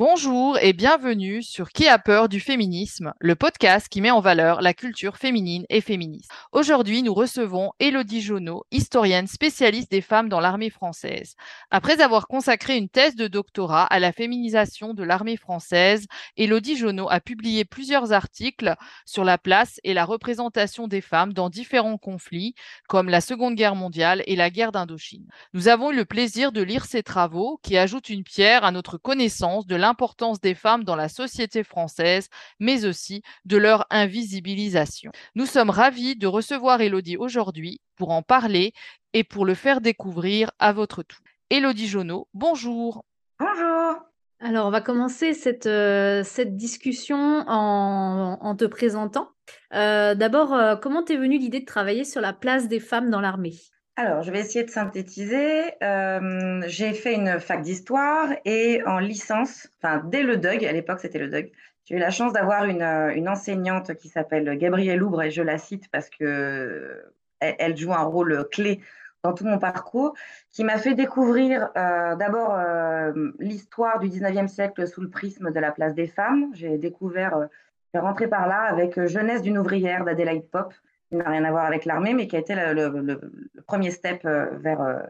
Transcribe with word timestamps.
Bonjour 0.00 0.56
et 0.62 0.72
bienvenue 0.72 1.42
sur 1.42 1.72
Qui 1.72 1.86
a 1.86 1.98
peur 1.98 2.30
du 2.30 2.40
féminisme, 2.40 3.12
le 3.20 3.34
podcast 3.34 3.86
qui 3.90 4.00
met 4.00 4.10
en 4.10 4.22
valeur 4.22 4.62
la 4.62 4.72
culture 4.72 5.18
féminine 5.18 5.66
et 5.68 5.82
féministe. 5.82 6.30
Aujourd'hui, 6.52 7.02
nous 7.02 7.12
recevons 7.12 7.72
Élodie 7.80 8.22
Jonot, 8.22 8.64
historienne 8.70 9.26
spécialiste 9.26 9.90
des 9.90 10.00
femmes 10.00 10.30
dans 10.30 10.40
l'armée 10.40 10.70
française. 10.70 11.34
Après 11.70 12.00
avoir 12.00 12.28
consacré 12.28 12.78
une 12.78 12.88
thèse 12.88 13.14
de 13.14 13.28
doctorat 13.28 13.84
à 13.84 13.98
la 13.98 14.12
féminisation 14.12 14.94
de 14.94 15.02
l'armée 15.02 15.36
française, 15.36 16.06
Élodie 16.38 16.78
Jonot 16.78 17.10
a 17.10 17.20
publié 17.20 17.66
plusieurs 17.66 18.14
articles 18.14 18.76
sur 19.04 19.22
la 19.22 19.36
place 19.36 19.80
et 19.84 19.92
la 19.92 20.06
représentation 20.06 20.88
des 20.88 21.02
femmes 21.02 21.34
dans 21.34 21.50
différents 21.50 21.98
conflits, 21.98 22.54
comme 22.88 23.10
la 23.10 23.20
Seconde 23.20 23.54
Guerre 23.54 23.76
mondiale 23.76 24.22
et 24.24 24.34
la 24.34 24.48
guerre 24.48 24.72
d'Indochine. 24.72 25.28
Nous 25.52 25.68
avons 25.68 25.90
eu 25.90 25.96
le 25.96 26.06
plaisir 26.06 26.52
de 26.52 26.62
lire 26.62 26.86
ses 26.86 27.02
travaux 27.02 27.60
qui 27.62 27.76
ajoutent 27.76 28.08
une 28.08 28.24
pierre 28.24 28.64
à 28.64 28.72
notre 28.72 28.96
connaissance 28.96 29.66
de 29.66 29.76
l'importance 29.90 30.40
des 30.40 30.54
femmes 30.54 30.84
dans 30.84 30.94
la 30.94 31.08
société 31.08 31.64
française, 31.64 32.28
mais 32.60 32.84
aussi 32.84 33.22
de 33.44 33.56
leur 33.56 33.86
invisibilisation. 33.90 35.10
Nous 35.34 35.46
sommes 35.46 35.70
ravis 35.70 36.14
de 36.14 36.28
recevoir 36.28 36.80
Elodie 36.80 37.16
aujourd'hui 37.16 37.80
pour 37.96 38.10
en 38.12 38.22
parler 38.22 38.72
et 39.14 39.24
pour 39.24 39.44
le 39.44 39.54
faire 39.54 39.80
découvrir 39.80 40.52
à 40.60 40.72
votre 40.72 41.02
tour. 41.02 41.18
Elodie 41.50 41.88
Jonot, 41.88 42.28
bonjour. 42.34 43.04
Bonjour. 43.40 43.96
Alors, 44.38 44.68
on 44.68 44.70
va 44.70 44.80
commencer 44.80 45.34
cette, 45.34 45.66
euh, 45.66 46.22
cette 46.24 46.56
discussion 46.56 47.44
en, 47.48 48.38
en, 48.40 48.54
te 48.54 48.64
présentant. 48.64 49.28
Euh, 49.74 50.14
D'abord, 50.14 50.54
euh, 50.54 50.76
comment 50.76 51.02
t'es 51.02 51.16
venue 51.16 51.38
l'idée 51.38 51.60
de 51.60 51.66
travailler 51.66 52.04
sur 52.04 52.20
la 52.20 52.32
place 52.32 52.68
des 52.68 52.80
femmes 52.80 53.10
dans 53.10 53.20
l'armée? 53.20 53.56
Alors, 53.96 54.22
je 54.22 54.30
vais 54.30 54.40
essayer 54.40 54.64
de 54.64 54.70
synthétiser. 54.70 55.74
Euh, 55.82 56.62
j'ai 56.66 56.94
fait 56.94 57.14
une 57.14 57.38
fac 57.38 57.60
d'histoire 57.60 58.30
et 58.46 58.82
en 58.86 58.98
licence, 58.98 59.68
enfin 59.76 60.02
dès 60.06 60.22
le 60.22 60.38
DUG, 60.38 60.64
à 60.64 60.72
l'époque 60.72 61.00
c'était 61.00 61.18
le 61.18 61.28
DUG, 61.28 61.52
j'ai 61.84 61.96
eu 61.96 61.98
la 61.98 62.10
chance 62.10 62.32
d'avoir 62.32 62.64
une, 62.64 62.80
euh, 62.80 63.26
enseignante 63.26 63.94
qui 63.96 64.08
s'appelle 64.08 64.56
Gabrielle 64.56 65.02
Oubre 65.02 65.22
et 65.22 65.30
je 65.30 65.42
la 65.42 65.58
cite 65.58 65.90
parce 65.90 66.08
que 66.08 67.02
elle, 67.40 67.76
joue 67.76 67.92
un 67.92 68.04
rôle 68.04 68.48
clé 68.50 68.80
dans 69.22 69.34
tout 69.34 69.44
mon 69.44 69.58
parcours, 69.58 70.14
qui 70.50 70.64
m'a 70.64 70.78
fait 70.78 70.94
découvrir 70.94 71.70
euh, 71.76 72.16
d'abord 72.16 72.54
euh, 72.54 73.12
l'histoire 73.38 73.98
du 73.98 74.08
19e 74.08 74.48
siècle 74.48 74.86
sous 74.86 75.02
le 75.02 75.10
prisme 75.10 75.50
de 75.50 75.60
la 75.60 75.72
place 75.72 75.94
des 75.94 76.06
femmes. 76.06 76.50
J'ai 76.54 76.78
découvert, 76.78 77.36
euh, 77.36 77.46
j'ai 77.92 78.00
rentré 78.00 78.28
par 78.28 78.48
là 78.48 78.62
avec 78.62 79.06
Jeunesse 79.06 79.42
d'une 79.42 79.58
ouvrière 79.58 80.04
d'Adélaïde 80.04 80.48
Pop, 80.50 80.72
qui 81.10 81.16
n'a 81.16 81.28
rien 81.28 81.44
à 81.44 81.50
voir 81.50 81.64
avec 81.64 81.84
l'armée, 81.84 82.14
mais 82.14 82.26
qui 82.26 82.36
a 82.36 82.38
été 82.38 82.54
le, 82.54 83.20
premier 83.66 83.90
step 83.90 84.22
euh, 84.24 84.46
vers, 84.58 84.80
euh, 84.80 85.00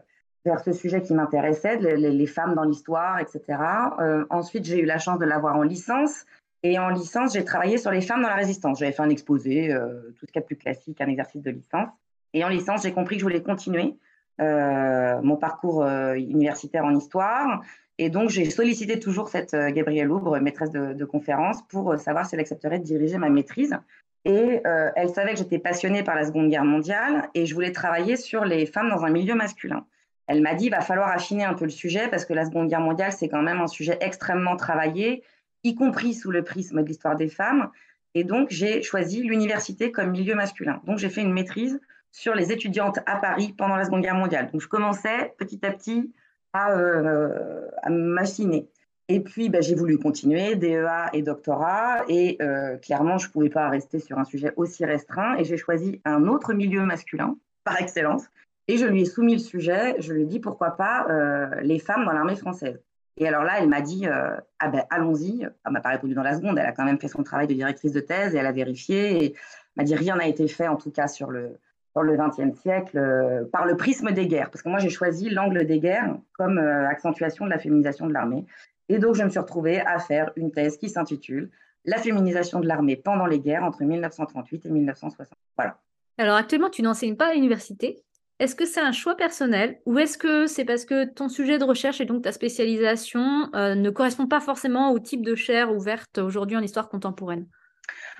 vers 0.45 0.59
ce 0.59 0.73
sujet 0.73 1.01
qui 1.01 1.13
m'intéressait, 1.13 1.77
les, 1.77 2.27
femmes 2.27 2.55
dans 2.55 2.63
l'histoire, 2.63 3.19
etc. 3.19 3.59
Euh, 3.99 4.25
ensuite, 4.29 4.65
j'ai 4.65 4.79
eu 4.79 4.85
la 4.85 4.97
chance 4.97 5.19
de 5.19 5.25
l'avoir 5.25 5.55
en 5.55 5.63
licence. 5.63 6.25
Et 6.63 6.77
en 6.77 6.89
licence, 6.89 7.33
j'ai 7.33 7.43
travaillé 7.43 7.77
sur 7.77 7.91
les 7.91 8.01
femmes 8.01 8.21
dans 8.21 8.29
la 8.29 8.35
résistance. 8.35 8.79
J'avais 8.79 8.91
fait 8.91 9.01
un 9.01 9.09
exposé, 9.09 9.73
euh, 9.73 10.11
tout 10.19 10.25
ce 10.25 10.31
qui 10.31 10.39
est 10.39 10.43
plus 10.43 10.55
classique, 10.55 11.01
un 11.01 11.07
exercice 11.07 11.41
de 11.41 11.51
licence. 11.51 11.89
Et 12.33 12.43
en 12.43 12.49
licence, 12.49 12.83
j'ai 12.83 12.93
compris 12.93 13.15
que 13.15 13.19
je 13.19 13.25
voulais 13.25 13.41
continuer 13.43 13.95
mon 14.39 15.35
parcours 15.35 15.85
universitaire 16.15 16.83
en 16.83 16.95
histoire. 16.95 17.61
Et 17.99 18.09
donc, 18.09 18.29
j'ai 18.29 18.49
sollicité 18.49 18.97
toujours 18.99 19.29
cette 19.29 19.53
Gabrielle 19.53 20.09
Oubre, 20.09 20.39
maîtresse 20.39 20.71
de, 20.71 20.93
de 20.93 21.05
conférence, 21.05 21.61
pour 21.67 21.99
savoir 21.99 22.25
si 22.25 22.33
elle 22.33 22.41
accepterait 22.41 22.79
de 22.79 22.83
diriger 22.83 23.19
ma 23.19 23.29
maîtrise. 23.29 23.77
Et 24.25 24.61
euh, 24.67 24.91
elle 24.95 25.09
savait 25.09 25.31
que 25.31 25.37
j'étais 25.37 25.59
passionnée 25.59 26.03
par 26.03 26.15
la 26.15 26.25
Seconde 26.25 26.49
Guerre 26.49 26.65
mondiale 26.65 27.29
et 27.33 27.45
je 27.45 27.53
voulais 27.53 27.71
travailler 27.71 28.15
sur 28.15 28.45
les 28.45 28.65
femmes 28.65 28.89
dans 28.89 29.03
un 29.03 29.09
milieu 29.09 29.33
masculin. 29.33 29.85
Elle 30.27 30.41
m'a 30.41 30.53
dit, 30.53 30.65
il 30.65 30.71
va 30.71 30.81
falloir 30.81 31.09
affiner 31.09 31.43
un 31.43 31.55
peu 31.55 31.65
le 31.65 31.71
sujet 31.71 32.07
parce 32.07 32.25
que 32.25 32.33
la 32.33 32.45
Seconde 32.45 32.69
Guerre 32.69 32.81
mondiale, 32.81 33.11
c'est 33.11 33.27
quand 33.27 33.41
même 33.41 33.59
un 33.59 33.67
sujet 33.67 33.97
extrêmement 33.99 34.55
travaillé, 34.55 35.23
y 35.63 35.75
compris 35.75 36.13
sous 36.13 36.31
le 36.31 36.43
prisme 36.43 36.81
de 36.81 36.87
l'histoire 36.87 37.15
des 37.15 37.27
femmes. 37.27 37.69
Et 38.13 38.23
donc, 38.23 38.49
j'ai 38.49 38.83
choisi 38.83 39.23
l'université 39.23 39.91
comme 39.91 40.11
milieu 40.11 40.35
masculin. 40.35 40.81
Donc, 40.85 40.99
j'ai 40.99 41.09
fait 41.09 41.21
une 41.21 41.33
maîtrise 41.33 41.79
sur 42.11 42.35
les 42.35 42.51
étudiantes 42.51 42.99
à 43.05 43.15
Paris 43.17 43.53
pendant 43.57 43.75
la 43.75 43.85
Seconde 43.85 44.01
Guerre 44.01 44.15
mondiale. 44.15 44.51
Donc, 44.51 44.61
je 44.61 44.67
commençais 44.67 45.33
petit 45.37 45.65
à 45.65 45.71
petit 45.71 46.13
à, 46.53 46.77
euh. 46.77 47.67
Et 49.13 49.19
puis, 49.19 49.49
ben, 49.49 49.61
j'ai 49.61 49.75
voulu 49.75 49.97
continuer, 49.97 50.55
DEA 50.55 51.09
et 51.11 51.21
doctorat. 51.21 52.05
Et 52.07 52.37
euh, 52.41 52.77
clairement, 52.77 53.17
je 53.17 53.27
ne 53.27 53.31
pouvais 53.33 53.49
pas 53.49 53.67
rester 53.67 53.99
sur 53.99 54.17
un 54.17 54.23
sujet 54.23 54.53
aussi 54.55 54.85
restreint. 54.85 55.35
Et 55.35 55.43
j'ai 55.43 55.57
choisi 55.57 55.99
un 56.05 56.27
autre 56.27 56.53
milieu 56.53 56.85
masculin, 56.85 57.35
par 57.65 57.81
excellence. 57.81 58.23
Et 58.69 58.77
je 58.77 58.85
lui 58.85 59.01
ai 59.01 59.05
soumis 59.05 59.33
le 59.33 59.39
sujet. 59.39 59.95
Je 59.99 60.13
lui 60.13 60.21
ai 60.21 60.25
dit, 60.25 60.39
pourquoi 60.39 60.77
pas 60.77 61.07
euh, 61.09 61.49
les 61.61 61.77
femmes 61.77 62.05
dans 62.05 62.13
l'armée 62.13 62.37
française. 62.37 62.79
Et 63.17 63.27
alors 63.27 63.43
là, 63.43 63.55
elle 63.59 63.67
m'a 63.67 63.81
dit, 63.81 64.07
euh, 64.07 64.37
ah 64.59 64.69
ben, 64.69 64.83
allons-y. 64.89 65.41
Elle 65.41 65.71
m'a 65.73 65.81
pas 65.81 65.89
répondu 65.89 66.13
dans 66.13 66.23
la 66.23 66.35
seconde. 66.35 66.57
Elle 66.57 66.65
a 66.65 66.71
quand 66.71 66.85
même 66.85 66.97
fait 67.01 67.09
son 67.09 67.21
travail 67.21 67.47
de 67.47 67.53
directrice 67.53 67.91
de 67.91 67.99
thèse 67.99 68.33
et 68.33 68.37
elle 68.37 68.47
a 68.47 68.53
vérifié. 68.53 69.25
Et 69.25 69.35
m'a 69.75 69.83
dit, 69.83 69.95
rien 69.95 70.15
n'a 70.15 70.27
été 70.27 70.47
fait, 70.47 70.69
en 70.69 70.77
tout 70.77 70.91
cas, 70.91 71.09
sur 71.09 71.31
le, 71.31 71.57
sur 71.91 72.01
le 72.01 72.15
XXe 72.15 72.57
siècle, 72.57 73.45
par 73.51 73.65
le 73.65 73.75
prisme 73.75 74.11
des 74.11 74.27
guerres. 74.27 74.51
Parce 74.51 74.61
que 74.61 74.69
moi, 74.69 74.79
j'ai 74.79 74.89
choisi 74.89 75.29
l'angle 75.29 75.65
des 75.65 75.81
guerres 75.81 76.15
comme 76.37 76.57
accentuation 76.57 77.43
de 77.43 77.49
la 77.49 77.59
féminisation 77.59 78.07
de 78.07 78.13
l'armée. 78.13 78.45
Et 78.91 78.99
donc, 78.99 79.15
je 79.15 79.23
me 79.23 79.29
suis 79.29 79.39
retrouvée 79.39 79.79
à 79.79 79.99
faire 79.99 80.31
une 80.35 80.51
thèse 80.51 80.77
qui 80.77 80.89
s'intitule 80.89 81.49
La 81.85 81.97
féminisation 81.97 82.59
de 82.59 82.67
l'armée 82.67 82.97
pendant 82.97 83.25
les 83.25 83.39
guerres 83.39 83.63
entre 83.63 83.83
1938 83.83 84.65
et 84.65 84.69
1960. 84.69 85.37
Voilà. 85.55 85.77
Alors, 86.17 86.35
actuellement, 86.35 86.69
tu 86.69 86.81
n'enseignes 86.81 87.15
pas 87.15 87.29
à 87.29 87.33
l'université. 87.33 88.03
Est-ce 88.39 88.53
que 88.53 88.65
c'est 88.65 88.81
un 88.81 88.91
choix 88.91 89.15
personnel 89.15 89.79
ou 89.85 89.97
est-ce 89.97 90.17
que 90.17 90.45
c'est 90.45 90.65
parce 90.65 90.83
que 90.83 91.05
ton 91.05 91.29
sujet 91.29 91.57
de 91.57 91.63
recherche 91.63 92.01
et 92.01 92.05
donc 92.05 92.23
ta 92.23 92.33
spécialisation 92.33 93.49
euh, 93.55 93.75
ne 93.75 93.89
correspond 93.91 94.27
pas 94.27 94.41
forcément 94.41 94.91
au 94.91 94.99
type 94.99 95.23
de 95.23 95.35
chaire 95.35 95.71
ouverte 95.71 96.17
aujourd'hui 96.17 96.57
en 96.57 96.61
histoire 96.61 96.89
contemporaine? 96.89 97.47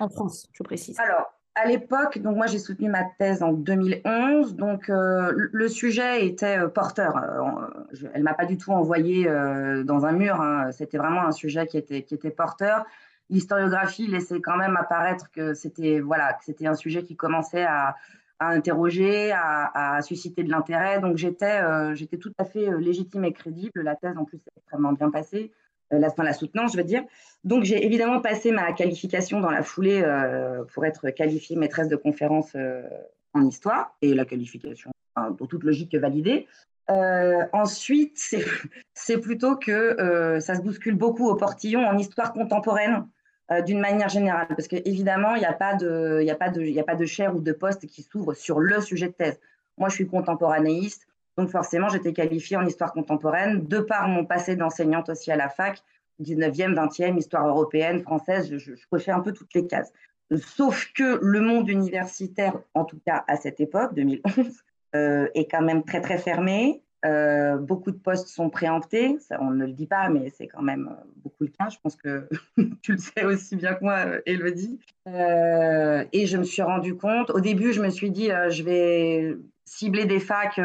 En 0.00 0.08
France, 0.08 0.48
je 0.52 0.62
précise. 0.62 0.98
Alors, 1.00 1.41
à 1.54 1.66
l'époque, 1.66 2.18
donc 2.18 2.36
moi 2.36 2.46
j'ai 2.46 2.58
soutenu 2.58 2.88
ma 2.88 3.04
thèse 3.04 3.42
en 3.42 3.52
2011, 3.52 4.56
donc 4.56 4.88
euh, 4.88 5.32
le 5.52 5.68
sujet 5.68 6.26
était 6.26 6.58
euh, 6.58 6.68
porteur. 6.68 7.16
Euh, 7.16 7.82
je, 7.92 8.06
elle 8.14 8.22
m'a 8.22 8.32
pas 8.32 8.46
du 8.46 8.56
tout 8.56 8.72
envoyé 8.72 9.28
euh, 9.28 9.84
dans 9.84 10.06
un 10.06 10.12
mur. 10.12 10.40
Hein. 10.40 10.72
C'était 10.72 10.96
vraiment 10.96 11.26
un 11.26 11.32
sujet 11.32 11.66
qui 11.66 11.76
était 11.76 12.02
qui 12.02 12.14
était 12.14 12.30
porteur. 12.30 12.86
L'historiographie 13.28 14.06
laissait 14.06 14.40
quand 14.40 14.56
même 14.56 14.76
apparaître 14.76 15.30
que 15.30 15.52
c'était 15.52 16.00
voilà 16.00 16.38
un 16.64 16.74
sujet 16.74 17.02
qui 17.02 17.16
commençait 17.16 17.64
à, 17.64 17.96
interroger, 18.40 19.32
à, 19.32 20.00
susciter 20.02 20.42
de 20.42 20.50
l'intérêt. 20.50 21.00
Donc 21.00 21.16
j'étais 21.16 21.62
j'étais 21.94 22.18
tout 22.18 22.32
à 22.38 22.44
fait 22.44 22.70
légitime 22.78 23.24
et 23.24 23.32
crédible. 23.32 23.82
La 23.82 23.94
thèse 23.94 24.18
en 24.18 24.24
plus 24.24 24.38
est 24.38 24.58
extrêmement 24.58 24.92
bien 24.92 25.10
passée. 25.10 25.52
Euh, 25.92 25.98
la, 25.98 26.10
fin, 26.10 26.22
la 26.22 26.32
soutenance, 26.32 26.72
je 26.72 26.76
veux 26.76 26.84
dire. 26.84 27.04
Donc, 27.44 27.64
j'ai 27.64 27.84
évidemment 27.84 28.20
passé 28.20 28.52
ma 28.52 28.72
qualification 28.72 29.40
dans 29.40 29.50
la 29.50 29.62
foulée 29.62 30.02
euh, 30.04 30.64
pour 30.72 30.84
être 30.84 31.10
qualifiée 31.10 31.56
maîtresse 31.56 31.88
de 31.88 31.96
conférence 31.96 32.52
euh, 32.54 32.82
en 33.34 33.46
histoire, 33.46 33.96
et 34.02 34.14
la 34.14 34.24
qualification, 34.24 34.90
hein, 35.16 35.32
pour 35.32 35.48
toute 35.48 35.64
logique, 35.64 35.94
validée. 35.94 36.46
Ensuite, 37.54 38.36
c'est 38.92 39.18
plutôt 39.18 39.56
que 39.56 39.96
ça 40.40 40.54
se 40.54 40.60
bouscule 40.60 40.94
beaucoup 40.94 41.26
au 41.26 41.34
portillon 41.34 41.86
en 41.86 41.96
histoire 41.96 42.34
contemporaine 42.34 43.08
d'une 43.64 43.80
manière 43.80 44.10
générale, 44.10 44.48
parce 44.48 44.68
qu'évidemment, 44.68 45.34
il 45.34 45.38
n'y 45.38 45.46
a, 45.46 45.54
pas 45.54 45.74
de, 45.74 46.22
a, 46.28 46.34
pas 46.34 46.50
de, 46.50 46.78
a 46.78 46.84
pas 46.84 46.94
de 46.94 47.06
chaire 47.06 47.34
ou 47.34 47.40
de 47.40 47.52
poste 47.52 47.86
qui 47.86 48.02
s'ouvre 48.02 48.34
sur 48.34 48.60
le 48.60 48.82
sujet 48.82 49.06
de 49.06 49.12
thèse. 49.12 49.40
Moi, 49.78 49.88
je 49.88 49.94
suis 49.94 50.06
contemporanéiste, 50.06 51.06
donc 51.36 51.50
forcément, 51.50 51.88
j'étais 51.88 52.12
qualifiée 52.12 52.56
en 52.56 52.66
histoire 52.66 52.92
contemporaine, 52.92 53.66
de 53.66 53.78
par 53.78 54.08
mon 54.08 54.24
passé 54.24 54.56
d'enseignante 54.56 55.08
aussi 55.08 55.30
à 55.32 55.36
la 55.36 55.48
fac, 55.48 55.82
19e, 56.22 56.74
20e, 56.74 57.18
histoire 57.18 57.46
européenne, 57.46 58.00
française, 58.00 58.48
je, 58.56 58.74
je, 58.74 59.10
un 59.10 59.20
peu 59.20 59.32
toutes 59.32 59.52
les 59.54 59.66
cases. 59.66 59.92
Sauf 60.36 60.92
que 60.94 61.18
le 61.22 61.40
monde 61.40 61.68
universitaire, 61.68 62.58
en 62.74 62.84
tout 62.84 63.00
cas 63.04 63.24
à 63.28 63.36
cette 63.36 63.60
époque, 63.60 63.94
2011, 63.94 64.62
euh, 64.94 65.28
est 65.34 65.50
quand 65.50 65.62
même 65.62 65.84
très 65.84 66.00
très 66.00 66.18
fermé. 66.18 66.82
Euh, 67.04 67.56
beaucoup 67.56 67.90
de 67.90 67.96
postes 67.96 68.28
sont 68.28 68.48
préemptés, 68.48 69.18
on 69.40 69.50
ne 69.50 69.66
le 69.66 69.72
dit 69.72 69.88
pas, 69.88 70.08
mais 70.08 70.30
c'est 70.30 70.46
quand 70.46 70.62
même 70.62 70.88
euh, 70.88 71.04
beaucoup 71.16 71.44
le 71.44 71.50
cas. 71.50 71.68
Je 71.68 71.78
pense 71.82 71.96
que 71.96 72.28
tu 72.82 72.92
le 72.92 72.98
sais 72.98 73.24
aussi 73.24 73.56
bien 73.56 73.74
que 73.74 73.82
moi, 73.82 74.04
Elodie. 74.24 74.78
Et 75.06 76.26
je 76.26 76.36
me 76.36 76.44
suis 76.44 76.62
rendu 76.62 76.96
compte, 76.96 77.30
au 77.30 77.40
début, 77.40 77.72
je 77.72 77.82
me 77.82 77.90
suis 77.90 78.10
dit, 78.10 78.28
je 78.50 78.62
vais 78.62 79.36
cibler 79.64 80.04
des 80.04 80.20
facs 80.20 80.60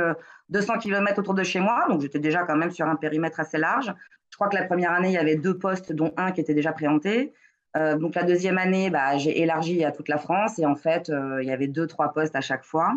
200 0.50 0.80
km 0.80 1.20
autour 1.20 1.34
de 1.34 1.44
chez 1.44 1.60
moi, 1.60 1.86
donc 1.90 2.02
j'étais 2.02 2.20
déjà 2.20 2.44
quand 2.44 2.56
même 2.56 2.72
sur 2.72 2.88
un 2.88 2.96
périmètre 2.96 3.40
assez 3.40 3.58
large. 3.58 3.94
Je 4.30 4.36
crois 4.36 4.50
que 4.50 4.56
la 4.56 4.66
première 4.66 4.92
année, 4.92 5.10
il 5.10 5.14
y 5.14 5.18
avait 5.18 5.36
deux 5.36 5.58
postes, 5.58 5.94
dont 5.94 6.14
un 6.18 6.32
qui 6.32 6.42
était 6.42 6.54
déjà 6.54 6.72
préempté. 6.72 7.34
Euh, 7.76 7.98
donc 7.98 8.16
la 8.16 8.24
deuxième 8.24 8.58
année, 8.58 8.90
bah, 8.90 9.18
j'ai 9.18 9.42
élargi 9.42 9.84
à 9.84 9.92
toute 9.92 10.10
la 10.10 10.18
France 10.18 10.58
et 10.60 10.66
en 10.66 10.76
fait, 10.76 11.10
euh, 11.10 11.42
il 11.42 11.48
y 11.48 11.52
avait 11.52 11.68
deux, 11.68 11.88
trois 11.88 12.14
postes 12.14 12.36
à 12.36 12.42
chaque 12.42 12.64
fois. 12.64 12.96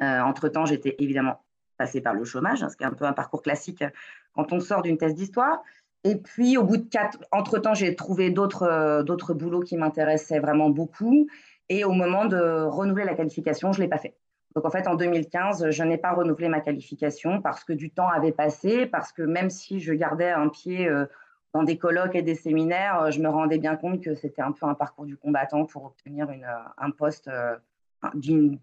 Euh, 0.00 0.20
entre-temps, 0.20 0.64
j'étais 0.64 0.96
évidemment 0.98 1.42
passée 1.76 2.00
par 2.00 2.14
le 2.14 2.24
chômage, 2.24 2.62
hein, 2.62 2.68
ce 2.68 2.76
qui 2.76 2.84
est 2.84 2.86
un 2.86 2.92
peu 2.92 3.04
un 3.04 3.12
parcours 3.12 3.42
classique 3.42 3.84
quand 4.34 4.52
on 4.52 4.60
sort 4.60 4.82
d'une 4.82 4.96
thèse 4.96 5.14
d'histoire. 5.14 5.62
Et 6.04 6.16
puis, 6.16 6.56
au 6.56 6.64
bout 6.64 6.78
de 6.78 6.88
quatre, 6.88 7.18
entre-temps, 7.30 7.74
j'ai 7.74 7.94
trouvé 7.94 8.30
d'autres, 8.30 9.02
d'autres 9.02 9.34
boulots 9.34 9.60
qui 9.60 9.76
m'intéressaient 9.76 10.40
vraiment 10.40 10.70
beaucoup. 10.70 11.28
Et 11.68 11.84
au 11.84 11.92
moment 11.92 12.24
de 12.24 12.64
renouveler 12.64 13.04
la 13.04 13.14
qualification, 13.14 13.72
je 13.72 13.78
ne 13.78 13.84
l'ai 13.84 13.88
pas 13.88 13.98
fait. 13.98 14.16
Donc 14.54 14.64
en 14.64 14.70
fait, 14.70 14.86
en 14.86 14.94
2015, 14.94 15.70
je 15.70 15.82
n'ai 15.82 15.98
pas 15.98 16.12
renouvelé 16.12 16.48
ma 16.48 16.60
qualification 16.60 17.40
parce 17.40 17.64
que 17.64 17.72
du 17.72 17.90
temps 17.90 18.08
avait 18.08 18.32
passé, 18.32 18.86
parce 18.86 19.12
que 19.12 19.22
même 19.22 19.50
si 19.50 19.80
je 19.80 19.92
gardais 19.94 20.30
un 20.30 20.48
pied 20.48 20.88
euh, 20.88 21.06
dans 21.54 21.62
des 21.62 21.78
colloques 21.78 22.14
et 22.14 22.22
des 22.22 22.34
séminaires, 22.34 23.10
je 23.10 23.20
me 23.20 23.28
rendais 23.28 23.58
bien 23.58 23.76
compte 23.76 24.02
que 24.02 24.14
c'était 24.14 24.42
un 24.42 24.52
peu 24.52 24.66
un 24.66 24.74
parcours 24.74 25.04
du 25.04 25.16
combattant 25.16 25.64
pour 25.64 25.84
obtenir 25.84 26.30
une, 26.30 26.46
un 26.78 26.90
poste 26.90 27.28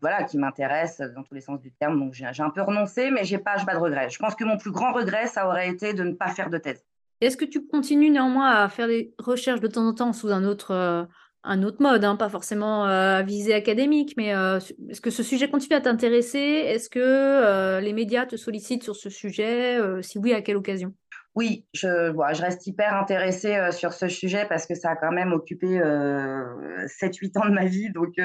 voilà, 0.02 0.24
qui 0.24 0.38
m'intéresse 0.38 1.02
dans 1.16 1.24
tous 1.24 1.34
les 1.34 1.42
sens 1.42 1.60
du 1.62 1.72
terme. 1.72 2.00
Donc 2.00 2.14
j'ai 2.14 2.26
un 2.44 2.50
peu 2.50 2.62
renoncé, 2.62 3.12
mais 3.12 3.24
j'ai 3.24 3.38
pas, 3.38 3.56
pas 3.66 3.74
de 3.74 3.80
regret. 3.80 4.10
Je 4.10 4.20
pense 4.20 4.36
que 4.36 4.44
mon 4.44 4.58
plus 4.58 4.72
grand 4.72 4.92
regret, 4.92 5.28
ça 5.28 5.48
aurait 5.48 5.70
été 5.70 5.94
de 5.94 6.04
ne 6.04 6.14
pas 6.14 6.30
faire 6.30 6.50
de 6.50 6.58
thèse. 6.58 6.86
Est-ce 7.22 7.36
que 7.36 7.46
tu 7.46 7.66
continues 7.68 8.10
néanmoins 8.10 8.50
à 8.50 8.70
faire 8.70 8.88
des 8.88 9.14
recherches 9.20 9.60
de 9.60 9.68
temps 9.68 9.86
en 9.86 9.94
temps 9.94 10.14
sous 10.14 10.30
un 10.30 10.46
autre, 10.46 10.72
euh, 10.72 11.04
un 11.44 11.64
autre 11.64 11.82
mode, 11.82 12.04
hein, 12.04 12.16
pas 12.16 12.30
forcément 12.30 12.86
euh, 12.86 13.18
à 13.18 13.22
visée 13.24 13.54
académique, 13.54 14.14
mais 14.18 14.36
euh, 14.36 14.60
est-ce 14.90 15.02
que 15.02 15.10
ce 15.10 15.24
sujet 15.24 15.50
continue 15.50 15.76
à 15.76 15.82
t'intéresser? 15.82 16.40
Est-ce 16.40 16.90
que 16.90 17.80
les 17.80 17.94
médias 17.94 18.26
te 18.26 18.36
sollicitent 18.36 18.84
sur 18.84 18.96
ce 18.96 19.10
sujet? 19.10 19.80
Si 20.02 20.18
oui, 20.18 20.34
à 20.34 20.42
quelle 20.42 20.58
occasion? 20.58 20.94
Oui, 21.36 21.66
je, 21.74 21.88
je 21.88 22.42
reste 22.42 22.68
hyper 22.68 22.96
intéressée 22.96 23.58
sur 23.72 23.94
ce 23.94 24.08
sujet 24.10 24.46
parce 24.50 24.66
que 24.66 24.76
ça 24.76 24.92
a 24.92 24.96
quand 24.96 25.12
même 25.12 25.32
occupé 25.32 25.68
7-8 25.68 27.40
ans 27.40 27.46
de 27.48 27.54
ma 27.54 27.66
vie. 27.66 27.90
Donc, 27.92 28.20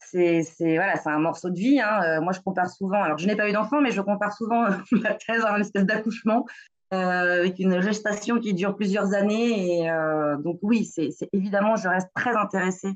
c'est 0.00 0.44
voilà, 0.60 0.94
un 1.06 1.18
morceau 1.18 1.50
de 1.50 1.58
vie. 1.58 1.80
Hein. 1.80 2.20
moi, 2.20 2.32
je 2.32 2.40
compare 2.40 2.70
souvent, 2.70 3.02
alors 3.02 3.18
je 3.18 3.26
n'ai 3.26 3.34
pas 3.34 3.48
eu 3.48 3.52
d'enfant, 3.52 3.80
mais 3.80 3.90
je 3.90 4.00
compare 4.00 4.32
souvent 4.32 4.66
la 4.92 5.14
thèse 5.14 5.44
à 5.44 5.56
une 5.56 5.62
espèce 5.62 5.84
d'accouchement 5.84 6.44
euh, 6.46 6.73
avec 6.94 7.58
une 7.58 7.80
gestation 7.80 8.38
qui 8.38 8.54
dure 8.54 8.76
plusieurs 8.76 9.14
années. 9.14 9.90
Euh, 9.90 10.36
donc 10.36 10.58
oui, 10.62 10.84
c'est 10.84 11.10
évidemment, 11.32 11.76
je 11.76 11.88
reste 11.88 12.08
très 12.14 12.34
intéressée 12.36 12.92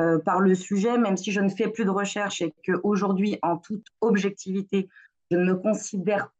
euh, 0.00 0.18
par 0.18 0.40
le 0.40 0.54
sujet, 0.54 0.98
même 0.98 1.16
si 1.16 1.32
je 1.32 1.40
ne 1.40 1.48
fais 1.48 1.68
plus 1.68 1.84
de 1.84 1.90
recherche 1.90 2.42
et 2.42 2.54
qu'aujourd'hui, 2.66 3.38
en 3.42 3.56
toute 3.56 3.86
objectivité, 4.00 4.88
je 5.30 5.36
ne 5.36 5.44
me 5.44 5.54
considère 5.54 6.32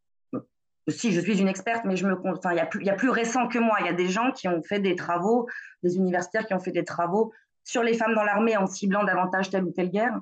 si 0.88 1.12
je 1.12 1.20
suis 1.20 1.40
une 1.40 1.48
experte, 1.48 1.84
mais 1.84 1.96
je 1.96 2.06
me, 2.06 2.16
enfin, 2.26 2.52
il 2.52 2.56
y 2.56 2.90
a 2.90 2.94
plus, 2.94 3.10
récent 3.10 3.46
que 3.46 3.58
moi. 3.58 3.76
Il 3.80 3.86
y 3.86 3.88
a 3.88 3.92
des 3.92 4.08
gens 4.08 4.32
qui 4.32 4.48
ont 4.48 4.62
fait 4.62 4.80
des 4.80 4.96
travaux, 4.96 5.46
des 5.82 5.96
universitaires 5.96 6.46
qui 6.46 6.54
ont 6.54 6.60
fait 6.60 6.72
des 6.72 6.84
travaux 6.84 7.32
sur 7.62 7.84
les 7.84 7.94
femmes 7.94 8.14
dans 8.14 8.24
l'armée 8.24 8.56
en 8.56 8.66
ciblant 8.66 9.04
davantage 9.04 9.50
telle 9.50 9.62
ou 9.62 9.70
telle 9.70 9.90
guerre, 9.90 10.20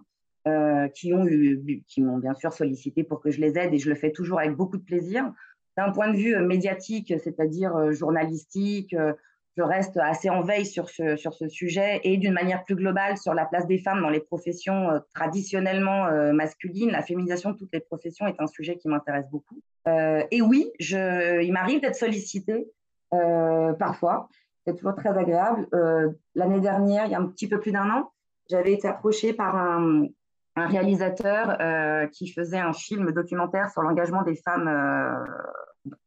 qui 0.94 1.12
qui 1.86 2.02
m'ont 2.02 2.18
bien 2.18 2.34
sûr 2.34 2.52
sollicité 2.52 3.04
pour 3.04 3.20
que 3.20 3.30
je 3.30 3.40
les 3.40 3.56
aide 3.56 3.72
et 3.72 3.78
je 3.78 3.88
le 3.88 3.94
fais 3.94 4.12
toujours 4.12 4.38
avec 4.38 4.54
beaucoup 4.54 4.76
de 4.76 4.82
plaisir 4.82 5.32
d'un 5.80 5.92
point 5.92 6.12
de 6.12 6.16
vue 6.16 6.36
euh, 6.36 6.44
médiatique, 6.44 7.14
c'est-à-dire 7.22 7.74
euh, 7.74 7.92
journalistique, 7.92 8.92
euh, 8.94 9.14
je 9.56 9.62
reste 9.62 9.96
assez 9.96 10.30
en 10.30 10.42
veille 10.42 10.66
sur 10.66 10.88
ce, 10.88 11.16
sur 11.16 11.34
ce 11.34 11.48
sujet 11.48 12.00
et 12.04 12.16
d'une 12.18 12.32
manière 12.32 12.64
plus 12.64 12.76
globale 12.76 13.16
sur 13.18 13.34
la 13.34 13.46
place 13.46 13.66
des 13.66 13.78
femmes 13.78 14.00
dans 14.00 14.08
les 14.08 14.20
professions 14.20 14.88
traditionnellement 15.12 16.08
masculines. 16.32 16.90
La 16.92 17.02
féminisation 17.02 17.50
de 17.50 17.56
toutes 17.56 17.72
les 17.72 17.80
professions 17.80 18.28
est 18.28 18.40
un 18.40 18.46
sujet 18.46 18.76
qui 18.76 18.88
m'intéresse 18.88 19.28
beaucoup. 19.28 19.60
et 19.86 20.40
oui, 20.40 20.70
il 20.78 21.50
m'arrive 21.52 21.80
d'être 21.80 21.96
sollicitée 21.96 22.70
parfois. 23.10 24.28
C'est 24.64 24.76
toujours 24.76 24.94
très 24.94 25.18
agréable. 25.18 25.66
L'année 26.36 26.60
dernière, 26.60 27.06
il 27.06 27.10
y 27.10 27.16
a 27.16 27.18
un 27.18 27.26
petit 27.26 27.48
peu 27.48 27.58
plus 27.58 27.72
d'un 27.72 27.90
an, 27.90 28.12
j'avais 28.48 28.72
été 28.72 28.86
approchée 28.86 29.32
par 29.32 29.56
un, 29.56 30.06
un 30.54 30.66
réalisateur 30.68 31.58
qui 32.12 32.28
faisait 32.28 32.60
un 32.60 32.72
film 32.72 33.10
documentaire 33.10 33.68
sur 33.68 33.82
l'engagement 33.82 34.22
des 34.22 34.36
femmes 34.36 34.68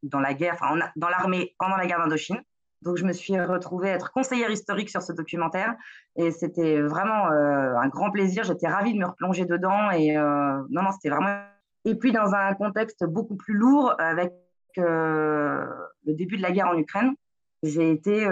dans 0.02 0.20
la 0.20 0.34
guerre, 0.34 0.54
enfin, 0.54 0.78
dans 0.96 1.08
l'armée 1.08 1.54
pendant 1.58 1.76
la 1.76 1.86
guerre 1.86 1.98
d'Indochine. 1.98 2.40
Donc, 2.82 2.98
je 2.98 3.04
me 3.04 3.12
suis 3.12 3.40
retrouvée 3.40 3.88
être 3.88 4.12
conseillère 4.12 4.50
historique 4.50 4.90
sur 4.90 5.00
ce 5.00 5.12
documentaire 5.12 5.74
et 6.16 6.30
c'était 6.30 6.82
vraiment 6.82 7.30
euh, 7.30 7.76
un 7.76 7.88
grand 7.88 8.10
plaisir. 8.10 8.44
J'étais 8.44 8.68
ravie 8.68 8.92
de 8.92 8.98
me 8.98 9.06
replonger 9.06 9.46
dedans 9.46 9.90
et 9.90 10.14
non, 10.14 10.82
non, 10.82 10.92
c'était 10.92 11.08
vraiment. 11.08 11.38
Et 11.86 11.94
puis, 11.94 12.12
dans 12.12 12.34
un 12.34 12.52
contexte 12.54 13.04
beaucoup 13.04 13.36
plus 13.36 13.54
lourd 13.54 13.94
avec 13.98 14.32
le 14.76 15.66
début 16.04 16.36
de 16.36 16.42
la 16.42 16.52
guerre 16.52 16.68
en 16.68 16.76
Ukraine, 16.76 17.14
j'ai 17.62 17.90
été 17.90 18.28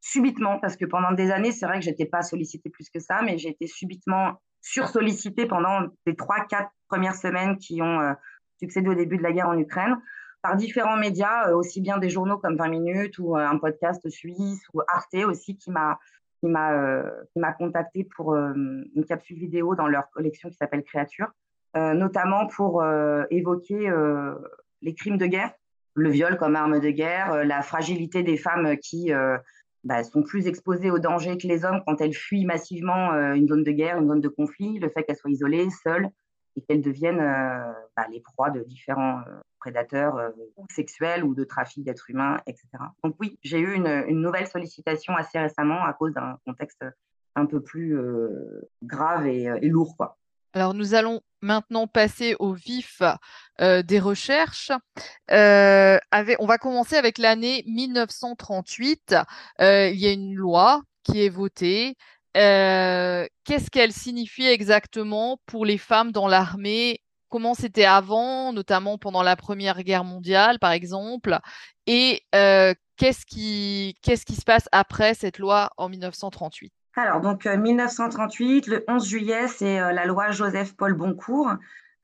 subitement, 0.00 0.58
parce 0.58 0.76
que 0.76 0.84
pendant 0.84 1.12
des 1.12 1.30
années, 1.30 1.52
c'est 1.52 1.66
vrai 1.66 1.78
que 1.78 1.84
j'étais 1.84 2.06
pas 2.06 2.22
sollicitée 2.22 2.70
plus 2.70 2.88
que 2.88 3.00
ça, 3.00 3.22
mais 3.22 3.38
j'ai 3.38 3.50
été 3.50 3.66
subitement 3.66 4.40
sursollicité 4.62 5.46
pendant 5.46 5.86
les 6.06 6.16
trois, 6.16 6.40
quatre 6.46 6.70
premières 6.88 7.14
semaines 7.14 7.58
qui 7.58 7.80
ont 7.82 8.00
euh, 8.00 8.12
succédé 8.58 8.88
au 8.88 8.94
début 8.94 9.16
de 9.16 9.22
la 9.22 9.32
guerre 9.32 9.48
en 9.48 9.58
Ukraine 9.58 9.96
par 10.42 10.56
différents 10.56 10.96
médias, 10.96 11.48
euh, 11.48 11.56
aussi 11.56 11.80
bien 11.80 11.98
des 11.98 12.10
journaux 12.10 12.38
comme 12.38 12.56
20 12.56 12.68
minutes 12.68 13.18
ou 13.18 13.36
euh, 13.36 13.46
un 13.46 13.58
podcast 13.58 14.08
suisse 14.08 14.62
ou 14.74 14.80
Arte 14.88 15.14
aussi 15.26 15.56
qui 15.56 15.70
m'a 15.70 15.98
qui 16.40 16.46
m'a 16.46 17.02
qui 17.32 17.38
m'a 17.38 17.52
contacté 17.52 18.08
pour 18.16 18.34
une 18.34 19.04
capsule 19.06 19.36
vidéo 19.36 19.74
dans 19.74 19.86
leur 19.86 20.08
collection 20.10 20.48
qui 20.48 20.56
s'appelle 20.56 20.82
Créature, 20.84 21.28
notamment 21.74 22.46
pour 22.46 22.82
évoquer 23.28 23.92
les 24.80 24.94
crimes 24.94 25.18
de 25.18 25.26
guerre, 25.26 25.52
le 25.92 26.08
viol 26.08 26.38
comme 26.38 26.56
arme 26.56 26.80
de 26.80 26.88
guerre, 26.88 27.44
la 27.44 27.60
fragilité 27.60 28.22
des 28.22 28.38
femmes 28.38 28.78
qui 28.78 29.12
bah, 29.84 30.04
sont 30.04 30.22
plus 30.22 30.46
exposées 30.46 30.90
aux 30.90 30.98
dangers 30.98 31.38
que 31.38 31.46
les 31.46 31.64
hommes 31.64 31.82
quand 31.86 32.00
elles 32.00 32.14
fuient 32.14 32.44
massivement 32.44 33.12
euh, 33.12 33.32
une 33.32 33.48
zone 33.48 33.64
de 33.64 33.70
guerre, 33.70 33.98
une 33.98 34.08
zone 34.08 34.20
de 34.20 34.28
conflit, 34.28 34.78
le 34.78 34.90
fait 34.90 35.04
qu'elles 35.04 35.16
soient 35.16 35.30
isolées, 35.30 35.68
seules, 35.82 36.08
et 36.56 36.62
qu'elles 36.62 36.82
deviennent 36.82 37.20
euh, 37.20 37.72
bah, 37.96 38.06
les 38.10 38.20
proies 38.20 38.50
de 38.50 38.62
différents 38.62 39.20
euh, 39.20 39.40
prédateurs 39.58 40.32
sexuels 40.70 41.22
ou 41.24 41.34
de 41.34 41.44
trafic 41.44 41.84
d'êtres 41.84 42.08
humains, 42.10 42.38
etc. 42.46 42.68
Donc 43.04 43.16
oui, 43.20 43.38
j'ai 43.42 43.58
eu 43.58 43.74
une, 43.74 44.20
nouvelle 44.20 44.46
sollicitation 44.46 45.14
assez 45.16 45.38
récemment 45.38 45.84
à 45.84 45.92
cause 45.92 46.14
d'un 46.14 46.38
contexte 46.46 46.84
un 47.36 47.44
peu 47.44 47.60
plus 47.60 47.98
grave 48.82 49.26
et, 49.26 49.68
lourd. 49.68 49.96
Quoi. 49.98 50.16
Alors, 50.52 50.74
nous 50.74 50.94
allons 50.94 51.20
maintenant 51.42 51.86
passer 51.86 52.34
au 52.40 52.52
vif 52.52 53.02
euh, 53.60 53.82
des 53.82 54.00
recherches. 54.00 54.72
Euh, 55.30 55.98
on 56.40 56.46
va 56.46 56.58
commencer 56.58 56.96
avec 56.96 57.18
l'année 57.18 57.62
1938. 57.66 59.14
Euh, 59.60 59.88
il 59.88 60.00
y 60.00 60.06
a 60.08 60.12
une 60.12 60.34
loi 60.34 60.82
qui 61.04 61.24
est 61.24 61.28
votée. 61.28 61.96
Qu'est-ce 62.34 63.70
qu'elle 63.70 63.92
signifie 63.92 64.46
exactement 64.46 65.40
pour 65.46 65.64
les 65.64 65.78
femmes 65.78 66.12
dans 66.12 66.28
l'armée? 66.28 67.00
Comment 67.28 67.54
c'était 67.54 67.84
avant, 67.84 68.52
notamment 68.52 68.98
pendant 68.98 69.22
la 69.22 69.36
Première 69.36 69.82
Guerre 69.82 70.04
mondiale, 70.04 70.58
par 70.58 70.72
exemple? 70.72 71.38
Et 71.86 72.22
qu'est-ce 72.32 73.24
qui, 73.26 73.96
qu'est-ce 74.02 74.26
qui 74.26 74.36
se 74.36 74.44
passe 74.44 74.68
après 74.72 75.14
cette 75.14 75.38
loi 75.38 75.70
en 75.76 75.88
1938 75.88 76.72
alors, 76.96 77.20
donc 77.20 77.46
1938, 77.46 78.68
euh, 78.68 78.74
le 78.74 78.84
11 78.88 79.08
juillet, 79.08 79.48
c'est 79.48 79.80
euh, 79.80 79.92
la 79.92 80.06
loi 80.06 80.32
Joseph-Paul 80.32 80.94
Boncourt 80.94 81.52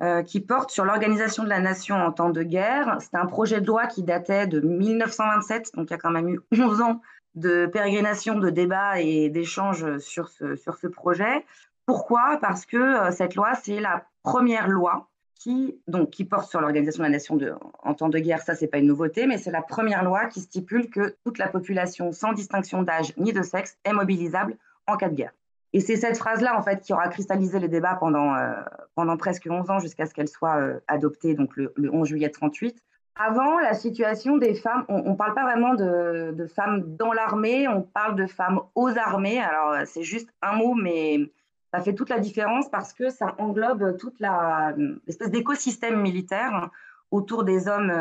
euh, 0.02 0.22
qui 0.22 0.40
porte 0.40 0.70
sur 0.70 0.84
l'organisation 0.84 1.42
de 1.42 1.48
la 1.48 1.60
nation 1.60 1.96
en 1.96 2.12
temps 2.12 2.30
de 2.30 2.42
guerre. 2.42 2.96
C'est 3.00 3.16
un 3.16 3.26
projet 3.26 3.60
de 3.60 3.66
loi 3.66 3.86
qui 3.86 4.02
datait 4.02 4.46
de 4.46 4.60
1927, 4.60 5.72
donc 5.74 5.88
il 5.90 5.92
y 5.92 5.94
a 5.94 5.98
quand 5.98 6.10
même 6.10 6.28
eu 6.28 6.40
11 6.52 6.80
ans 6.82 7.00
de 7.36 7.66
pérégrination, 7.66 8.38
de 8.38 8.50
débats 8.50 9.00
et 9.00 9.28
d'échanges 9.28 9.98
sur 9.98 10.28
ce, 10.28 10.56
sur 10.56 10.76
ce 10.76 10.86
projet. 10.86 11.44
Pourquoi? 11.84 12.38
Parce 12.40 12.66
que 12.66 13.10
cette 13.12 13.34
loi, 13.36 13.54
c'est 13.54 13.80
la 13.80 14.06
première 14.22 14.68
loi 14.68 15.08
qui, 15.36 15.78
donc, 15.86 16.10
qui 16.10 16.24
porte 16.24 16.50
sur 16.50 16.60
l'organisation 16.60 17.02
de 17.04 17.08
la 17.08 17.12
nation 17.12 17.38
en 17.82 17.94
temps 17.94 18.08
de 18.08 18.18
guerre. 18.18 18.42
Ça, 18.42 18.54
c'est 18.54 18.66
pas 18.66 18.78
une 18.78 18.86
nouveauté, 18.86 19.26
mais 19.26 19.38
c'est 19.38 19.52
la 19.52 19.62
première 19.62 20.02
loi 20.02 20.26
qui 20.26 20.40
stipule 20.40 20.90
que 20.90 21.16
toute 21.22 21.38
la 21.38 21.48
population, 21.48 22.10
sans 22.10 22.32
distinction 22.32 22.82
d'âge 22.82 23.12
ni 23.16 23.32
de 23.32 23.42
sexe, 23.42 23.78
est 23.84 23.92
mobilisable 23.92 24.56
en 24.86 24.96
cas 24.96 25.08
de 25.08 25.14
guerre. 25.14 25.32
Et 25.72 25.80
c'est 25.80 25.96
cette 25.96 26.16
phrase-là, 26.16 26.58
en 26.58 26.62
fait, 26.62 26.80
qui 26.80 26.92
aura 26.92 27.08
cristallisé 27.08 27.58
les 27.58 27.68
débats 27.68 27.96
pendant, 27.96 28.34
euh, 28.34 28.52
pendant 28.94 29.16
presque 29.16 29.46
11 29.48 29.70
ans 29.70 29.78
jusqu'à 29.78 30.06
ce 30.06 30.14
qu'elle 30.14 30.28
soit 30.28 30.56
euh, 30.56 30.80
adoptée, 30.88 31.34
donc 31.34 31.54
le, 31.56 31.72
11 31.92 32.08
juillet 32.08 32.30
38. 32.30 32.82
Avant, 33.18 33.58
la 33.58 33.74
situation 33.74 34.36
des 34.36 34.54
femmes, 34.54 34.84
on 34.88 35.10
ne 35.10 35.16
parle 35.16 35.34
pas 35.34 35.44
vraiment 35.44 35.74
de, 35.74 36.46
femmes 36.54 36.96
dans 36.96 37.12
l'armée, 37.12 37.66
on 37.66 37.82
parle 37.82 38.14
de 38.14 38.26
femmes 38.26 38.60
aux 38.74 38.90
armées. 38.98 39.40
Alors, 39.40 39.72
euh, 39.72 39.82
c'est 39.86 40.02
juste 40.02 40.28
un 40.42 40.56
mot, 40.56 40.74
mais 40.74 41.30
ça 41.72 41.80
fait 41.80 41.94
toute 41.94 42.10
la 42.10 42.18
différence 42.18 42.68
parce 42.70 42.92
que 42.92 43.08
ça 43.10 43.34
englobe 43.38 43.96
toute 43.96 44.20
l'espèce 44.20 45.30
d'écosystème 45.30 46.00
militaire 46.00 46.70
autour 47.10 47.44
des 47.44 47.68
hommes 47.68 47.92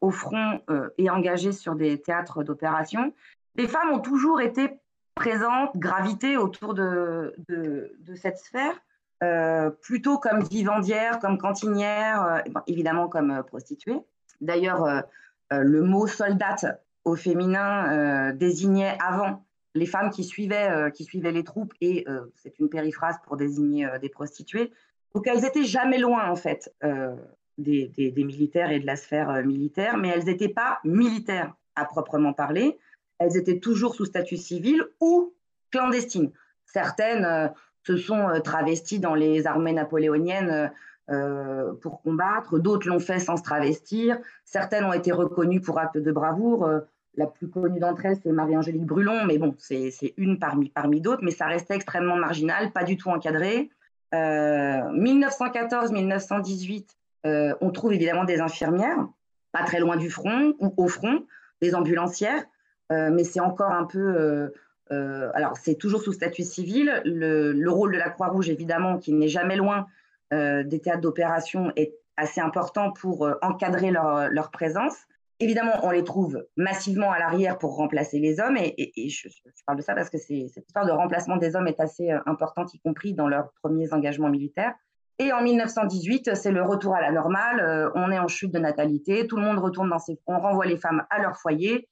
au 0.00 0.10
front 0.10 0.60
et 0.96 1.10
engagés 1.10 1.52
sur 1.52 1.74
des 1.74 2.00
théâtres 2.00 2.42
d'opération. 2.42 3.12
Les 3.56 3.68
femmes 3.68 3.90
ont 3.90 3.98
toujours 3.98 4.40
été 4.40 4.80
présente, 5.18 5.76
gravité 5.76 6.36
autour 6.36 6.74
de, 6.74 7.34
de, 7.48 8.14
cette 8.14 8.38
sphère, 8.38 8.74
euh, 9.24 9.70
plutôt 9.70 10.18
comme 10.18 10.44
vivandière, 10.44 11.18
comme 11.18 11.38
cantinière, 11.38 12.22
euh, 12.22 12.60
évidemment 12.68 13.08
comme 13.08 13.32
euh, 13.32 13.42
prostituée. 13.42 13.98
D'ailleurs, 14.40 15.04
le 15.50 15.82
mot 15.82 16.06
soldate 16.06 16.66
au 17.04 17.16
féminin 17.16 18.32
désignait 18.34 18.96
avant 19.00 19.44
les 19.74 19.86
femmes 19.86 20.10
qui 20.10 20.24
suivaient, 20.24 20.90
qui 20.94 21.04
suivaient 21.04 21.32
les 21.32 21.44
troupes, 21.44 21.72
et 21.80 22.06
c'est 22.36 22.58
une 22.58 22.68
périphrase 22.68 23.16
pour 23.24 23.36
désigner 23.36 23.88
des 24.00 24.08
prostituées. 24.08 24.72
Donc 25.14 25.26
elles 25.26 25.44
étaient 25.44 25.64
jamais 25.64 25.98
loin, 25.98 26.30
en 26.30 26.36
fait, 26.36 26.72
des, 27.58 27.88
des, 27.88 28.24
militaires 28.24 28.70
et 28.70 28.78
de 28.78 28.86
la 28.86 28.96
sphère 28.96 29.44
militaire, 29.44 29.96
mais 29.96 30.08
elles 30.08 30.24
n'étaient 30.24 30.48
pas 30.48 30.78
militaires 30.84 31.54
à 31.74 31.84
proprement 31.84 32.32
parler 32.32 32.78
elles 33.18 33.36
étaient 33.36 33.58
toujours 33.58 33.94
sous 33.94 34.04
statut 34.04 34.36
civil 34.36 34.82
ou 35.00 35.34
clandestines. 35.70 36.30
Certaines 36.66 37.24
euh, 37.24 37.48
se 37.82 37.96
sont 37.96 38.28
euh, 38.28 38.40
travesties 38.40 39.00
dans 39.00 39.14
les 39.14 39.46
armées 39.46 39.72
napoléoniennes 39.72 40.72
euh, 41.10 41.74
pour 41.74 42.00
combattre, 42.02 42.58
d'autres 42.58 42.88
l'ont 42.88 42.98
fait 42.98 43.18
sans 43.18 43.36
se 43.36 43.42
travestir, 43.42 44.18
certaines 44.44 44.84
ont 44.84 44.92
été 44.92 45.12
reconnues 45.12 45.60
pour 45.60 45.78
actes 45.78 45.98
de 45.98 46.12
bravoure. 46.12 46.68
la 47.14 47.26
plus 47.26 47.48
connue 47.48 47.80
d'entre 47.80 48.06
elles, 48.06 48.16
c'est 48.22 48.30
Marie-Angélique 48.30 48.86
Brulon, 48.86 49.24
mais 49.26 49.38
bon, 49.38 49.54
c'est 49.58 50.14
une 50.16 50.38
parmi, 50.38 51.00
d'autres, 51.00 51.22
mais 51.22 51.32
ça 51.32 51.46
restait 51.46 51.74
extrêmement 51.74 52.16
marginal, 52.16 52.70
pas 52.72 52.84
du 52.84 52.96
tout 52.96 53.10
encadré. 53.10 53.70
1914-1918, 54.12 56.86
on 57.60 57.70
trouve 57.70 57.92
évidemment 57.92 58.24
des 58.24 58.40
infirmières, 58.40 59.06
pas 59.52 59.64
très 59.64 59.80
loin 59.80 59.96
du 59.96 60.10
front 60.10 60.54
ou 60.60 60.72
au 60.76 60.86
front, 60.86 61.24
des 61.60 61.74
ambulancières, 61.74 62.44
mais 62.90 63.24
c'est 63.24 63.40
encore 63.40 63.72
un 63.72 63.84
peu 63.84 64.50
euh, 64.90 65.30
alors, 65.34 65.56
c'est 65.56 65.74
toujours 65.74 66.02
sous 66.02 66.12
statut 66.12 66.42
civil. 66.42 67.02
Le, 67.04 67.68
rôle 67.68 67.92
de 67.92 67.98
la 67.98 68.10
Croix-Rouge, 68.10 68.48
évidemment, 68.48 68.98
qui 68.98 69.12
n'est 69.12 69.28
jamais 69.28 69.56
loin 69.56 69.80
euh, 69.80 69.82
des 70.32 70.80
théâtres 70.80 71.00
d'opération, 71.00 71.72
est 71.76 71.94
assez 72.16 72.40
important 72.40 72.92
pour 72.92 73.24
euh, 73.24 73.34
encadrer 73.42 73.90
leur, 73.90 74.50
présence. 74.50 74.96
Évidemment, 75.40 75.78
on 75.84 75.90
les 75.90 76.02
trouve 76.02 76.44
massivement 76.56 77.12
à 77.12 77.18
l'arrière 77.18 77.58
pour 77.58 77.76
remplacer 77.76 78.18
les 78.18 78.40
hommes, 78.40 78.56
et, 78.56 79.08
je, 79.08 79.28
parle 79.66 79.78
de 79.78 79.82
ça 79.82 79.94
parce 79.94 80.10
que 80.10 80.18
cette 80.18 80.66
histoire 80.66 80.84
de 80.84 80.90
remplacement 80.90 81.36
des 81.36 81.54
hommes 81.54 81.68
est 81.68 81.80
assez 81.80 82.10
importante, 82.26 82.74
y 82.74 82.80
compris 82.80 83.14
dans 83.14 83.28
leurs 83.28 83.52
premiers 83.62 83.92
engagements 83.92 84.30
militaires. 84.30 84.74
Et 85.20 85.32
en 85.32 85.42
1918, 85.42 86.34
c'est 86.34 86.50
le 86.50 86.62
retour 86.62 86.94
à 86.94 87.00
la 87.00 87.12
normale. 87.12 87.92
on 87.94 88.10
est 88.10 88.18
en 88.18 88.26
chute 88.26 88.52
de 88.52 88.58
natalité, 88.58 89.28
tout 89.28 89.36
le 89.36 89.42
monde 89.42 89.58
retourne 89.58 89.90
dans 89.90 89.98
ses, 90.00 90.18
on 90.26 90.40
renvoie 90.40 90.66
les 90.66 90.76
femmes 90.76 91.04
à 91.10 91.20
leur 91.22 91.36
foyer, 91.36 91.88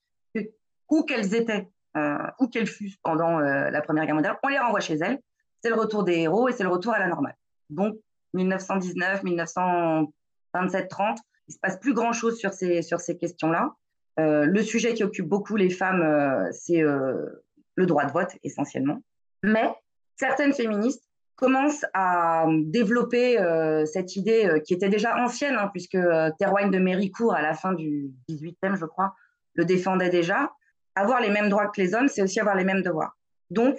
où 0.91 1.05
qu'elles 1.05 1.35
étaient 1.35 1.69
euh, 1.97 2.19
où 2.39 2.49
qu'elles 2.49 2.67
fussent 2.67 2.99
pendant 3.03 3.39
euh, 3.39 3.71
la 3.71 3.81
Première 3.81 4.05
Guerre 4.05 4.17
mondiale, 4.17 4.39
on 4.43 4.49
les 4.49 4.59
renvoie 4.59 4.81
chez 4.81 4.97
elles. 4.97 5.19
C'est 5.63 5.71
le 5.71 5.77
retour 5.77 6.05
des 6.05 6.19
héros 6.19 6.47
et 6.47 6.53
c'est 6.53 6.63
le 6.63 6.69
retour 6.69 6.93
à 6.93 6.99
la 6.99 7.09
normale. 7.09 7.37
Donc, 7.71 7.97
1919, 8.37 9.23
1927, 9.25 10.89
30, 10.89 11.19
il 11.49 11.55
se 11.55 11.59
passe 11.59 11.79
plus 11.79 11.95
grand-chose 11.95 12.39
sur 12.39 12.53
ces, 12.53 12.83
sur 12.83 13.01
ces 13.01 13.17
questions-là. 13.17 13.75
Euh, 14.19 14.47
le 14.47 14.63
sujet 14.63 14.95
qui 14.95 15.05
occupe 15.05 15.29
beaucoup 15.29 15.57
les 15.57 15.71
femmes, 15.71 16.49
c'est 16.53 16.81
le 16.81 17.87
droit 17.87 18.05
de 18.05 18.13
vote 18.13 18.31
essentiellement. 18.43 19.03
Mais 19.43 19.69
certaines 20.17 20.53
féministes 20.53 21.05
commencent 21.37 21.85
à 21.93 22.47
développer 22.65 23.37
cette 23.85 24.17
idée 24.17 24.63
qui 24.65 24.73
était 24.75 24.89
déjà 24.89 25.17
ancienne, 25.23 25.55
hein, 25.55 25.69
puisque 25.73 25.99
Terwine 26.39 26.71
de 26.71 26.79
Méricourt, 26.79 27.35
à 27.35 27.43
la 27.43 27.55
fin 27.55 27.75
du 27.75 28.11
18e, 28.31 28.77
je 28.77 28.87
crois, 28.87 29.15
le 29.55 29.65
défendait 29.65 30.09
déjà 30.11 30.51
avoir 30.97 31.21
les 31.21 31.31
mêmes 31.31 31.51
droits 31.51 31.69
que 31.69 31.81
les 31.81 31.95
hommes, 31.95 32.09
c'est 32.09 32.23
aussi 32.23 32.41
avoir 32.41 32.57
les 32.57 32.65
mêmes 32.65 32.83
devoirs. 32.83 33.17
Donc, 33.51 33.79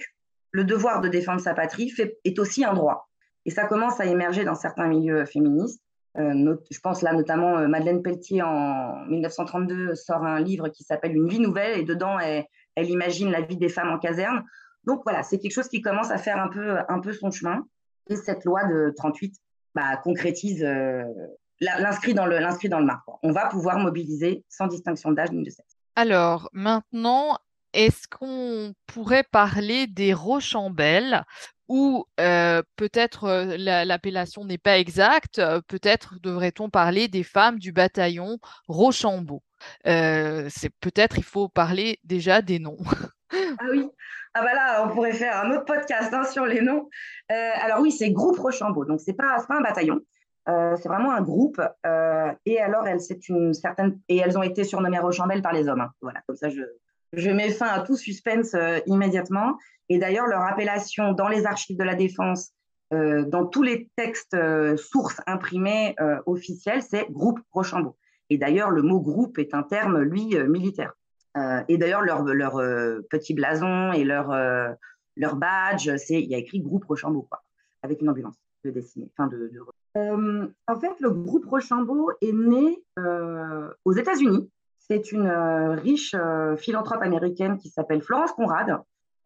le 0.51 0.63
devoir 0.63 1.01
de 1.01 1.09
défendre 1.09 1.41
sa 1.41 1.53
patrie 1.53 1.93
est 2.23 2.39
aussi 2.39 2.63
un 2.63 2.73
droit. 2.73 3.09
Et 3.47 3.51
ça 3.51 3.65
commence 3.65 3.99
à 3.99 4.05
émerger 4.05 4.43
dans 4.43 4.55
certains 4.55 4.87
milieux 4.87 5.25
féministes. 5.25 5.81
Euh, 6.17 6.55
je 6.69 6.79
pense 6.79 7.01
là 7.01 7.13
notamment 7.13 7.57
euh, 7.57 7.67
Madeleine 7.67 8.01
Pelletier 8.01 8.41
en 8.41 9.05
1932 9.05 9.95
sort 9.95 10.23
un 10.23 10.39
livre 10.41 10.67
qui 10.69 10.83
s'appelle 10.83 11.15
Une 11.15 11.29
vie 11.29 11.39
nouvelle 11.39 11.79
et 11.79 11.83
dedans 11.83 12.19
elle, 12.19 12.45
imagine 12.75 13.31
la 13.31 13.41
vie 13.41 13.55
des 13.55 13.69
femmes 13.69 13.89
en 13.89 13.99
caserne. 13.99 14.43
Donc 14.83 15.01
voilà, 15.03 15.23
c'est 15.23 15.39
quelque 15.39 15.53
chose 15.53 15.69
qui 15.69 15.81
commence 15.81 16.11
à 16.11 16.17
faire 16.17 16.39
un 16.39 16.49
peu, 16.49 16.77
un 16.89 16.99
peu 16.99 17.13
son 17.13 17.31
chemin. 17.31 17.65
Et 18.09 18.15
cette 18.15 18.43
loi 18.45 18.65
de 18.65 18.93
38 18.95 19.35
bah, 19.75 19.97
concrétise 20.03 20.63
euh, 20.63 21.03
l'inscrit 21.61 22.13
dans 22.13 22.25
le, 22.25 22.39
dans 22.69 22.79
le 22.79 22.85
marbre. 22.85 23.19
On 23.23 23.31
va 23.31 23.47
pouvoir 23.47 23.79
mobiliser 23.79 24.43
sans 24.49 24.67
distinction 24.67 25.11
d'âge 25.11 25.31
ni 25.31 25.43
de 25.43 25.49
sexe. 25.49 25.77
Alors, 25.95 26.49
maintenant, 26.53 27.37
est-ce 27.73 28.07
qu'on 28.07 28.73
pourrait 28.87 29.25
parler 29.31 29.87
des 29.87 30.13
Rochambelles 30.13 31.23
ou 31.67 32.05
euh, 32.19 32.62
peut-être 32.75 33.25
euh, 33.25 33.57
l'appellation 33.57 34.45
n'est 34.45 34.57
pas 34.57 34.77
exacte, 34.77 35.39
euh, 35.39 35.62
peut-être 35.67 36.15
devrait-on 36.21 36.69
parler 36.69 37.07
des 37.07 37.24
femmes 37.24 37.59
du 37.59 37.71
bataillon 37.71 38.38
Rochambeau. 38.67 39.43
c'est 39.83 40.71
peut-être 40.79 41.17
il 41.17 41.24
faut 41.24 41.50
parler 41.50 42.00
déjà 42.03 42.41
des 42.41 42.59
noms. 42.59 42.77
ah 43.31 43.65
oui, 43.69 43.89
ah 44.33 44.41
bah 44.41 44.86
on 44.86 44.93
pourrait 44.93 45.13
faire 45.13 45.38
un 45.38 45.51
autre 45.51 45.65
podcast 45.65 46.13
hein, 46.13 46.24
sur 46.24 46.45
les 46.45 46.62
noms. 46.62 46.89
alors 47.29 47.81
oui, 47.81 47.91
c'est 47.91 48.12
groupe 48.12 48.39
Rochambeau, 48.39 48.86
donc 48.86 49.01
c'est 49.01 49.13
pas 49.13 49.43
pas 49.47 49.57
un 49.57 49.62
bataillon. 49.62 50.00
C'est 50.47 50.88
vraiment 50.88 51.12
un 51.12 51.21
groupe. 51.21 51.62
Et 52.45 52.59
alors, 52.62 52.88
elles, 52.88 53.01
une 53.27 53.53
certaine, 53.53 54.00
et 54.07 54.15
elles 54.15 54.38
ont 54.38 54.43
été 54.43 54.63
surnommées 54.63 54.97
Rochambelle 55.00 55.41
par 55.41 55.51
les 55.51 55.67
hommes. 55.67 55.81
Hein. 55.81 55.91
Voilà, 56.01 56.21
comme 56.25 56.38
ça, 56.38 56.47
je, 56.47 56.62
je 57.12 57.29
mets 57.31 57.50
fin 57.50 57.67
à 57.67 57.81
tout 57.81 57.97
suspense 57.97 58.55
immédiatement. 58.86 59.57
Et 59.89 60.00
d'ailleurs, 60.00 60.27
leur 60.27 60.41
appellation 60.41 61.13
dans 61.13 61.27
les 61.27 61.46
archives 61.46 61.77
de 61.77 61.84
la 61.84 61.96
défense, 61.96 62.51
dans 62.91 63.46
tous 63.46 63.63
les 63.63 63.89
textes 63.98 64.38
sources 64.77 65.20
imprimés 65.27 65.96
officiels, 66.25 66.82
c'est 66.82 67.12
groupe 67.12 67.39
Rochambeau. 67.51 67.98
Et 68.29 68.38
d'ailleurs, 68.38 68.70
le 68.70 68.82
mot 68.82 69.01
groupe 69.01 69.39
est 69.39 69.53
un 69.53 69.63
terme, 69.63 70.00
lui, 70.01 70.38
militaire. 70.48 70.94
et 71.67 71.77
d'ailleurs, 71.77 72.01
leur, 72.01 72.24
leur 72.24 72.53
petit 73.10 73.34
blason 73.34 73.91
et 73.91 74.03
leur, 74.03 74.34
leur 75.15 75.36
badge, 75.36 75.96
c'est 75.98 76.22
il 76.22 76.29
y 76.29 76.36
a 76.36 76.38
écrit 76.38 76.62
groupe 76.62 76.86
Rochambeau, 76.86 77.24
quoi, 77.24 77.44
avec 77.82 78.01
une 78.01 78.10
ambulance 78.10 78.36
de 78.63 78.72
dessinée, 78.72 79.10
enfin 79.17 79.27
de, 79.27 79.51
euh, 79.98 80.48
en 80.67 80.79
fait, 80.79 81.00
le 81.00 81.12
groupe 81.12 81.46
Rochambeau 81.46 82.12
est 82.22 82.34
né 82.34 82.84
euh, 83.00 83.70
aux 83.84 83.94
États-Unis. 83.94 84.50
C'est 84.77 85.12
une 85.12 85.25
euh, 85.25 85.72
riche 85.72 86.15
philanthrope 86.58 87.01
américaine 87.01 87.58
qui 87.58 87.70
s'appelle 87.70 88.01
Florence 88.01 88.32
Conrad. 88.34 88.79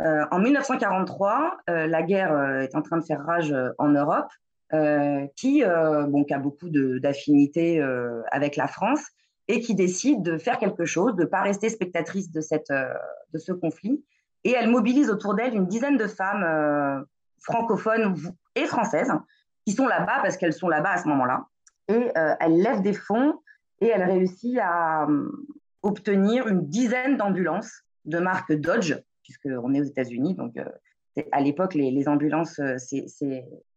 En 0.04 0.40
1943, 0.40 1.58
la 1.68 2.04
guerre 2.04 2.62
est 2.62 2.76
en 2.76 2.82
train 2.82 2.98
de 2.98 3.04
faire 3.04 3.24
rage 3.24 3.56
en 3.78 3.90
Europe, 3.90 4.30
qui, 5.36 5.64
bon, 5.64 6.26
a 6.30 6.38
beaucoup 6.40 6.70
d'affinités 6.70 7.82
avec 8.32 8.56
la 8.56 8.68
France 8.68 9.04
et 9.48 9.60
qui 9.60 9.76
décide 9.76 10.24
de 10.24 10.38
faire 10.38 10.58
quelque 10.58 10.86
chose, 10.86 11.16
de 11.16 11.24
ne 11.24 11.28
pas 11.28 11.42
rester 11.42 11.70
spectatrice 11.70 12.32
de, 12.32 12.42
cette, 12.42 12.72
de 12.72 13.38
ce 13.38 13.52
conflit. 13.52 14.04
Et 14.44 14.52
elle 14.52 14.70
mobilise 14.70 15.10
autour 15.10 15.36
d'elle 15.36 15.54
une 15.54 15.68
dizaine 15.68 15.98
de 15.98 16.08
femmes 16.08 17.06
francophones 17.42 18.16
et 18.56 18.66
françaises 18.66 19.12
qui 19.66 19.74
sont 19.74 19.88
là-bas 19.88 20.20
parce 20.22 20.38
qu'elles 20.38 20.54
sont 20.54 20.70
là-bas 20.70 20.92
à 20.92 20.98
ce 20.98 21.08
moment-là. 21.08 21.46
Et 21.88 22.12
euh, 22.18 22.36
elle 22.40 22.62
lève 22.62 22.82
des 22.82 22.94
fonds 22.94 23.42
et 23.80 23.88
elle 23.88 24.04
réussit 24.04 24.58
à 24.60 25.08
euh, 25.08 25.30
obtenir 25.82 26.48
une 26.48 26.68
dizaine 26.68 27.18
d'ambulances 27.18 27.84
de 28.06 28.20
marque 28.20 28.54
Dodge, 28.54 28.96
puisqu'on 29.32 29.74
est 29.74 29.82
aux 29.82 29.86
États-Unis. 29.86 30.36
Donc, 30.36 30.58
euh, 30.58 30.66
à 31.32 31.42
l'époque, 31.42 31.74
les, 31.74 32.08
ambulances, 32.08 32.60
c'est 32.78 33.06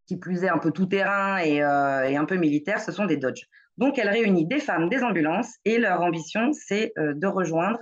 qui 0.07 0.17
plus 0.17 0.45
est 0.45 0.49
un 0.49 0.59
peu 0.59 0.71
tout 0.71 0.87
terrain 0.87 1.43
et, 1.43 1.57
et, 1.57 2.17
un 2.17 2.25
peu 2.25 2.37
militaire, 2.37 2.81
ce 2.81 2.93
sont 2.93 3.07
des 3.07 3.17
Dodge. 3.17 3.47
Donc, 3.77 3.99
elle 3.99 4.09
réunit 4.09 4.47
des 4.47 4.61
femmes, 4.61 4.89
des 4.89 5.03
ambulances, 5.03 5.57
et 5.65 5.79
leur 5.79 6.01
ambition, 6.03 6.53
c'est 6.53 6.93
de 6.97 7.27
rejoindre 7.27 7.81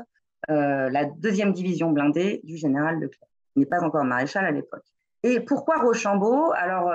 la 0.49 1.05
deuxième 1.05 1.53
division 1.53 1.91
blindée 1.91 2.41
du 2.45 2.57
général 2.57 2.99
Leclerc. 2.99 3.29
Il 3.57 3.61
n'est 3.61 3.67
pas 3.67 3.83
encore 3.83 4.05
maréchal 4.05 4.47
à 4.47 4.53
l'époque. 4.53 4.87
Et 5.23 5.41
pourquoi 5.41 5.83
Rochambeau? 5.83 6.53
Alors, 6.53 6.91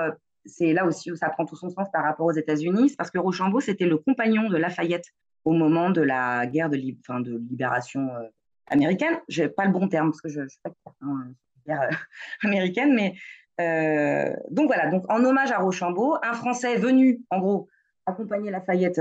c'est 0.48 0.72
là 0.72 0.84
aussi 0.84 1.12
où 1.12 1.16
ça 1.16 1.28
prend 1.30 1.44
tout 1.44 1.56
son 1.56 1.70
sens 1.70 1.88
par 1.92 2.02
rapport 2.02 2.26
aux 2.26 2.32
États-Unis, 2.32 2.94
parce 2.96 3.10
que 3.10 3.18
Rochambeau, 3.18 3.60
c'était 3.60 3.86
le 3.86 3.98
compagnon 3.98 4.48
de 4.48 4.56
Lafayette 4.56 5.06
au 5.44 5.52
moment 5.52 5.90
de 5.90 6.00
la 6.00 6.46
guerre 6.46 6.68
de, 6.68 6.76
libération 6.76 8.08
euh, 8.14 8.28
américaine. 8.70 9.18
Je 9.28 9.42
n'ai 9.42 9.48
pas 9.48 9.64
le 9.64 9.72
bon 9.72 9.88
terme, 9.88 10.10
parce 10.10 10.20
que 10.20 10.28
je 10.28 10.40
ne 10.40 10.48
suis 10.48 10.58
pas 10.62 10.70
hein, 11.02 11.32
guerre 11.66 11.82
euh, 11.82 11.94
américaine, 12.46 12.94
mais 12.94 13.14
euh, 13.60 14.34
donc 14.50 14.66
voilà, 14.68 14.90
donc 14.90 15.04
en 15.08 15.24
hommage 15.24 15.50
à 15.50 15.58
Rochambeau, 15.58 16.16
un 16.22 16.32
Français 16.34 16.76
venu, 16.76 17.20
en 17.30 17.40
gros, 17.40 17.68
accompagner 18.06 18.50
Lafayette 18.50 19.00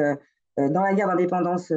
dans 0.57 0.81
la 0.81 0.93
guerre 0.93 1.07
d'indépendance 1.07 1.71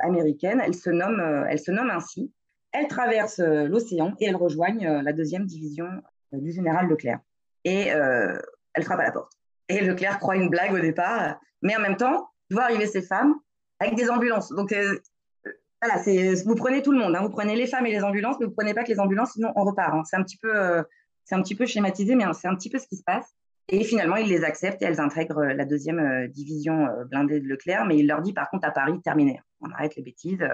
américaine, 0.00 0.62
elle 0.64 0.74
se, 0.74 0.88
nomme, 0.88 1.46
elle 1.48 1.58
se 1.58 1.70
nomme 1.70 1.90
ainsi. 1.90 2.32
Elle 2.72 2.88
traverse 2.88 3.38
l'océan 3.38 4.14
et 4.18 4.24
elle 4.24 4.36
rejoigne 4.36 4.88
la 4.88 5.12
deuxième 5.12 5.44
division 5.44 5.86
du 6.32 6.50
général 6.50 6.88
Leclerc. 6.88 7.20
Et 7.64 7.88
elle 7.88 8.82
frappe 8.82 9.00
à 9.00 9.04
la 9.04 9.12
porte. 9.12 9.32
Et 9.68 9.82
Leclerc 9.82 10.18
croit 10.18 10.36
une 10.36 10.48
blague 10.48 10.72
au 10.72 10.78
départ, 10.80 11.38
mais 11.60 11.76
en 11.76 11.80
même 11.80 11.96
temps, 11.96 12.30
voit 12.50 12.64
arriver 12.64 12.86
ces 12.86 13.02
femmes 13.02 13.34
avec 13.80 13.94
des 13.96 14.10
ambulances. 14.10 14.50
Donc 14.50 14.72
euh, 14.72 14.98
c'est 16.04 16.34
vous 16.44 16.54
prenez 16.54 16.82
tout 16.82 16.92
le 16.92 16.98
monde, 16.98 17.14
hein. 17.16 17.22
vous 17.22 17.30
prenez 17.30 17.56
les 17.56 17.66
femmes 17.66 17.86
et 17.86 17.90
les 17.90 18.02
ambulances, 18.02 18.36
mais 18.40 18.46
vous 18.46 18.52
prenez 18.52 18.74
pas 18.74 18.84
que 18.84 18.88
les 18.88 19.00
ambulances, 19.00 19.32
sinon 19.32 19.52
on 19.56 19.64
repart. 19.64 19.94
Hein. 19.94 20.02
C'est 20.04 20.16
un 20.16 20.22
petit 20.22 20.36
peu, 20.36 20.54
euh, 20.54 20.82
c'est 21.24 21.34
un 21.34 21.42
petit 21.42 21.54
peu 21.54 21.66
schématisé, 21.66 22.14
mais 22.14 22.24
c'est 22.34 22.48
un 22.48 22.54
petit 22.54 22.70
peu 22.70 22.78
ce 22.78 22.86
qui 22.86 22.96
se 22.96 23.04
passe. 23.04 23.34
Et 23.68 23.84
finalement, 23.84 24.16
ils 24.16 24.28
les 24.28 24.44
acceptent 24.44 24.82
et 24.82 24.86
elles 24.86 25.00
intègrent 25.00 25.38
euh, 25.38 25.54
la 25.54 25.64
deuxième 25.64 26.28
division 26.28 26.88
blindée 27.10 27.40
de 27.40 27.46
Leclerc, 27.46 27.84
mais 27.86 27.98
il 27.98 28.06
leur 28.06 28.22
dit 28.22 28.32
par 28.32 28.50
contre 28.50 28.66
à 28.66 28.70
Paris, 28.70 29.00
terminé, 29.02 29.40
on 29.60 29.70
arrête 29.70 29.96
les 29.96 30.02
bêtises, 30.02 30.44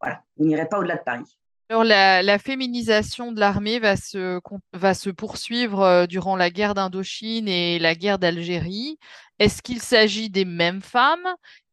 voilà, 0.00 0.22
vous 0.36 0.46
n'irez 0.46 0.66
pas 0.66 0.78
au-delà 0.78 0.96
de 0.96 1.02
Paris. 1.04 1.38
Alors, 1.70 1.84
la, 1.84 2.38
féminisation 2.40 3.30
de 3.30 3.38
l'armée 3.38 3.78
va 3.78 3.94
se, 3.94 4.40
va 4.72 4.92
se 4.92 5.08
poursuivre 5.08 5.82
euh, 5.82 6.06
durant 6.06 6.34
la 6.34 6.50
guerre 6.50 6.74
d'Indochine 6.74 7.46
et 7.46 7.78
la 7.78 7.94
guerre 7.94 8.18
d'Algérie. 8.18 8.98
Est-ce 9.38 9.62
qu'il 9.62 9.80
s'agit 9.80 10.30
des 10.30 10.44
mêmes 10.44 10.82
femmes? 10.82 11.28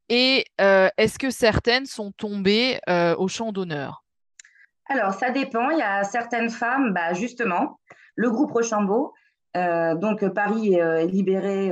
Et 0.10 0.46
euh, 0.62 0.90
est-ce 0.98 1.20
que 1.20 1.30
certaines 1.30 1.86
sont 1.86 2.12
tombées 2.12 2.80
euh, 2.90 3.16
au 3.16 3.28
champ 3.28 3.52
d'honneur? 3.52 4.04
Alors, 4.90 5.14
ça 5.14 5.32
dépend. 5.32 5.70
Il 5.70 5.80
y 5.80 5.84
a 5.84 6.04
certaines 6.04 6.50
femmes, 6.50 6.94
bah, 6.94 7.14
justement, 7.14 7.80
le 8.16 8.30
groupe 8.32 8.52
Rochambeau, 8.52 9.14
donc 9.56 10.28
Paris 10.34 10.76
est 10.76 11.08
libéré, 11.08 11.72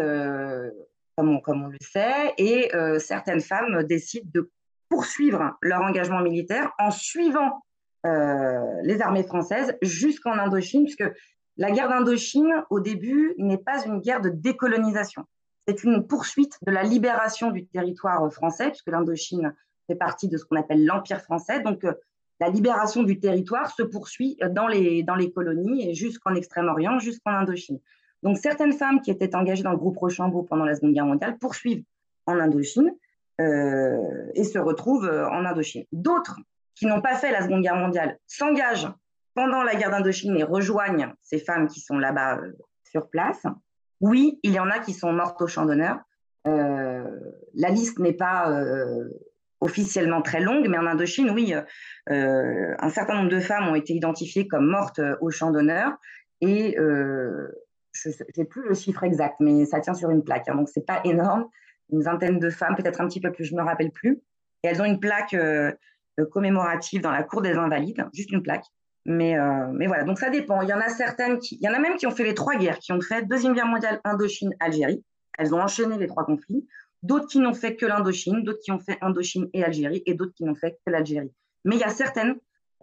comme 1.16 1.40
comme, 1.42 1.64
on, 1.66 1.68
le 1.68 1.78
sait, 1.80 2.34
et 2.38 2.72
certaines 3.00 3.42
femmes 3.42 3.84
décident 3.84 4.28
de 4.34 4.50
poursuivre 4.90 5.56
leur 5.62 5.82
engagement 5.82 6.20
militaire 6.22 6.72
en 6.80 6.90
suivant 6.90 7.64
les 8.04 9.02
armées 9.02 9.24
françaises 9.24 9.78
jusqu'en 9.84 10.34
Indochine, 10.34 10.86
puisque 10.86 11.06
la 11.58 11.72
guerre 11.72 11.90
d'Indochine, 11.90 12.64
au 12.70 12.80
début, 12.80 13.34
n'est 13.38 13.58
pas 13.58 13.86
une 13.86 14.00
guerre 14.00 14.22
de 14.22 14.30
décolonisation. 14.30 15.26
C'est 15.68 15.84
une 15.84 16.06
poursuite 16.06 16.58
de 16.66 16.72
la 16.72 16.84
libération 16.84 17.52
du 17.52 17.66
territoire 17.66 18.32
français, 18.32 18.70
puisque 18.70 18.88
l'Indochine 18.88 19.56
fait 19.88 19.96
partie 19.96 20.28
de 20.28 20.38
ce 20.38 20.46
qu'on 20.46 20.58
appelle 20.58 20.86
l'Empire 20.86 21.22
français. 21.22 21.62
Donc, 21.62 21.86
la 22.40 22.50
libération 22.50 23.04
du 23.04 23.20
territoire 23.20 23.72
se 23.72 23.84
poursuit 23.84 24.38
dans 24.52 24.68
les, 24.68 25.04
dans 25.04 25.16
les 25.16 25.32
colonies 25.32 25.90
et 25.90 25.94
jusqu'en 25.94 26.36
Extrême-Orient, 26.36 27.00
jusqu'en 27.00 27.32
Indochine. 27.32 27.80
Donc, 28.24 28.38
certaines 28.38 28.74
femmes 28.74 29.02
qui 29.02 29.12
étaient 29.12 29.36
engagées 29.36 29.64
dans 29.64 29.72
le 29.72 29.78
groupe 29.78 29.98
Rochambeau 29.98 30.44
pendant 30.44 30.66
la 30.66 30.76
Seconde 30.76 30.94
Guerre 30.94 31.06
mondiale 31.06 31.38
poursuivent 31.38 31.84
en 32.26 32.40
Indochine 32.40 32.92
euh, 33.40 34.32
et 34.34 34.44
se 34.44 34.58
retrouvent 34.58 35.06
euh, 35.06 35.30
en 35.30 35.46
Indochine. 35.46 35.86
D'autres 35.92 36.40
qui 36.74 36.88
n'ont 36.88 37.02
pas 37.02 37.16
fait 37.16 37.32
la 37.32 37.42
Seconde 37.44 37.62
Guerre 37.62 37.76
mondiale 37.76 38.18
s'engagent 38.26 38.90
pendant 39.34 39.64
la 39.64 39.76
guerre 39.76 39.92
d'Indochine 39.92 40.36
et 40.38 40.44
rejoignent 40.44 41.14
ces 41.22 41.38
femmes 41.38 41.68
qui 41.68 41.80
sont 41.82 41.98
là-bas 41.98 42.40
euh, 42.40 42.54
sur 42.84 43.10
place. 43.10 43.46
Oui, 44.02 44.40
il 44.44 44.52
y 44.52 44.60
en 44.60 44.70
a 44.70 44.80
qui 44.80 44.94
sont 44.94 45.12
mortes 45.14 45.42
au 45.42 45.48
champ 45.48 45.66
d'honneur. 45.66 46.00
la 46.46 47.70
liste 47.70 48.00
n'est 48.00 48.14
pas 48.14 48.52
officiellement 49.62 50.22
très 50.22 50.42
longue, 50.42 50.68
mais 50.68 50.78
en 50.78 50.86
Indochine, 50.86 51.32
oui, 51.32 51.54
un 52.08 52.90
certain 52.90 53.16
nombre 53.16 53.30
de 53.30 53.40
femmes 53.40 53.68
ont 53.68 53.76
été 53.76 53.94
identifiées 53.94 54.48
comme 54.48 54.68
mortes 54.68 55.02
au 55.22 55.32
champ 55.32 55.52
d'honneur. 55.52 55.94
Et 56.42 56.76
je 57.96 58.10
n'ai 58.38 58.46
plus 58.46 58.68
le 58.68 58.74
chiffre 58.74 59.04
exact, 59.04 59.40
mais 59.40 59.66
ça 59.66 59.80
tient 59.80 59.94
sur 59.94 60.10
une 60.10 60.24
plaque. 60.24 60.48
Hein, 60.50 60.56
donc, 60.56 60.70
ce 60.70 60.80
n'est 60.80 60.86
pas 60.86 61.02
énorme. 61.04 61.48
Une 61.92 62.02
vingtaine 62.02 62.40
de 62.40 62.50
femmes, 62.50 62.76
peut-être 62.76 63.02
un 63.02 63.08
petit 63.08 63.22
peu 63.22 63.32
plus, 63.32 63.46
je 63.46 63.54
ne 63.54 63.62
me 63.62 63.66
rappelle 63.66 63.92
plus. 63.92 64.22
Et 64.64 64.68
elles 64.68 64.82
ont 64.82 64.86
une 64.86 65.00
plaque 65.00 65.34
euh, 65.34 65.72
euh, 66.20 66.26
commémorative 66.26 67.02
dans 67.02 67.12
la 67.12 67.24
cour 67.24 67.42
des 67.42 67.54
Invalides, 67.54 68.08
juste 68.14 68.32
une 68.32 68.42
plaque. 68.42 68.66
Mais, 69.06 69.38
euh, 69.38 69.68
mais 69.72 69.88
voilà, 69.88 70.04
donc 70.04 70.18
ça 70.18 70.30
dépend. 70.30 70.62
Il 70.62 70.70
y 70.70 70.74
en 70.74 70.80
a 70.80 70.90
certaines 70.90 71.40
qui, 71.40 71.58
il 71.62 71.66
y 71.66 71.70
en 71.70 71.74
a 71.74 71.80
même 71.80 71.96
qui 71.96 72.08
ont 72.08 72.12
fait 72.12 72.24
les 72.24 72.34
trois 72.34 72.56
guerres, 72.56 72.80
qui 72.80 72.92
ont 72.92 73.02
fait 73.02 73.28
Deuxième 73.28 73.54
Guerre 73.54 73.68
mondiale, 73.68 74.02
Indochine, 74.04 74.56
Algérie. 74.60 75.04
Elles 75.38 75.54
ont 75.54 75.62
enchaîné 75.62 75.98
les 75.98 76.08
trois 76.08 76.26
conflits. 76.26 76.66
D'autres 77.04 77.28
qui 77.28 77.40
n'ont 77.40 77.54
fait 77.54 77.76
que 77.76 77.86
l'Indochine, 77.86 78.44
d'autres 78.44 78.62
qui 78.64 78.72
ont 78.72 78.80
fait 78.80 78.98
Indochine 79.02 79.48
et 79.54 79.64
Algérie, 79.64 80.02
et 80.06 80.16
d'autres 80.16 80.34
qui 80.34 80.44
n'ont 80.44 80.56
fait 80.56 80.80
que 80.86 80.92
l'Algérie. 80.92 81.32
Mais 81.66 81.76
il 81.76 81.80
y 81.80 81.84
a 81.84 81.90
certaines, 81.90 82.36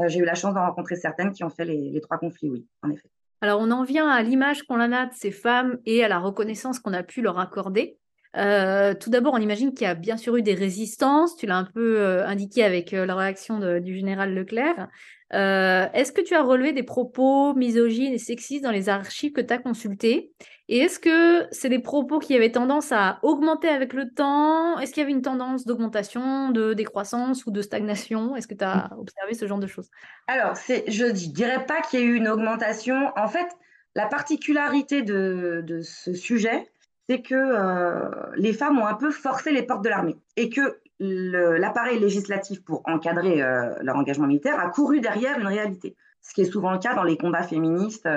j'ai 0.07 0.21
eu 0.21 0.25
la 0.25 0.35
chance 0.35 0.55
d'en 0.55 0.64
rencontrer 0.64 0.97
certaines 0.97 1.33
qui 1.33 1.43
ont 1.43 1.50
fait 1.50 1.64
les 1.64 2.00
trois 2.00 2.19
conflits, 2.19 2.50
oui, 2.50 2.67
en 2.83 2.91
effet. 2.91 3.09
Alors, 3.43 3.61
on 3.61 3.73
en 3.73 3.83
vient 3.83 4.09
à 4.09 4.23
l'image 4.23 4.62
qu'on 4.62 4.81
en 4.81 4.93
a 4.93 5.07
de 5.07 5.14
ces 5.14 5.33
femmes 5.33 5.79
et 5.85 6.05
à 6.05 6.09
la 6.09 6.21
reconnaissance 6.21 6.79
qu'on 6.79 6.93
a 6.93 7.02
pu 7.02 7.23
leur 7.23 7.41
accorder. 7.41 7.99
Euh, 8.37 8.95
tout 8.95 9.11
d'abord, 9.11 9.35
on 9.35 9.38
imagine 9.38 9.75
qu'il 9.75 9.85
y 9.85 9.91
a 9.91 9.97
bien 9.97 10.17
sûr 10.17 10.37
eu 10.37 10.43
des 10.43 10.55
résistances. 10.55 11.37
Tu 11.37 11.47
l'as 11.47 11.57
un 11.57 11.64
peu 11.64 11.99
euh, 11.99 12.25
indiqué 12.25 12.62
avec 12.62 12.95
euh, 12.95 13.05
la 13.05 13.17
réaction 13.17 13.59
du 13.81 13.97
général 13.97 14.33
Leclerc. 14.33 14.88
Est-ce 15.33 16.12
que 16.12 16.21
tu 16.21 16.35
as 16.35 16.43
relevé 16.43 16.73
des 16.73 16.83
propos 16.83 17.55
misogynes 17.55 18.12
et 18.12 18.19
sexistes 18.19 18.62
dans 18.62 18.71
les 18.71 18.89
archives 18.89 19.33
que 19.33 19.41
tu 19.41 19.53
as 19.53 19.59
consultées 19.59 20.33
Et 20.69 20.79
est-ce 20.79 20.99
que 20.99 21.47
c'est 21.51 21.69
des 21.69 21.79
propos 21.79 22.19
qui 22.19 22.35
avaient 22.35 22.53
tendance 22.53 22.93
à 22.93 23.19
augmenter 23.23 23.69
avec 23.69 23.93
le 23.93 24.11
temps? 24.11 24.79
Est-ce 24.79 24.93
qu'il 24.93 25.01
y 25.01 25.05
avait 25.05 25.12
une 25.12 25.23
tendance 25.23 25.65
d'augmentation, 25.65 26.51
de 26.51 26.75
décroissance 26.75 27.47
ou 27.47 27.51
de 27.51 27.62
stagnation? 27.62 28.37
Est-ce 28.37 28.47
que 28.47 28.55
tu 28.55 28.65
as 28.65 28.91
observé 28.99 29.35
ce 29.35 29.47
genre 29.47 29.59
de 29.59 29.67
choses? 29.67 29.89
Alors, 30.27 30.55
je 30.57 31.05
ne 31.05 31.33
dirais 31.33 31.65
pas 31.67 31.81
qu'il 31.83 32.01
y 32.01 32.03
ait 32.03 32.07
eu 32.07 32.15
une 32.15 32.29
augmentation. 32.29 33.11
En 33.17 33.29
fait, 33.29 33.49
la 33.95 34.07
particularité 34.07 35.03
de, 35.03 35.62
de 35.65 35.81
ce 35.81 36.15
sujet, 36.15 36.67
c'est 37.09 37.23
que 37.23 37.35
euh, 37.35 38.09
les 38.37 38.53
femmes 38.53 38.79
ont 38.79 38.87
un 38.87 38.95
peu 38.95 39.11
forcé 39.11 39.51
les 39.51 39.62
portes 39.62 39.85
de 39.85 39.89
l'armée 39.89 40.17
et 40.37 40.49
que 40.49 40.79
l'appareil 41.02 41.99
législatif 41.99 42.62
pour 42.64 42.82
encadrer 42.85 43.42
euh, 43.42 43.75
leur 43.82 43.97
engagement 43.97 44.26
militaire 44.26 44.59
a 44.59 44.68
couru 44.68 45.00
derrière 45.00 45.38
une 45.38 45.47
réalité, 45.47 45.97
ce 46.21 46.35
qui 46.35 46.42
est 46.42 46.50
souvent 46.50 46.73
le 46.73 46.78
cas 46.78 46.94
dans 46.94 47.02
les 47.02 47.16
combats 47.16 47.42
féministes 47.42 48.09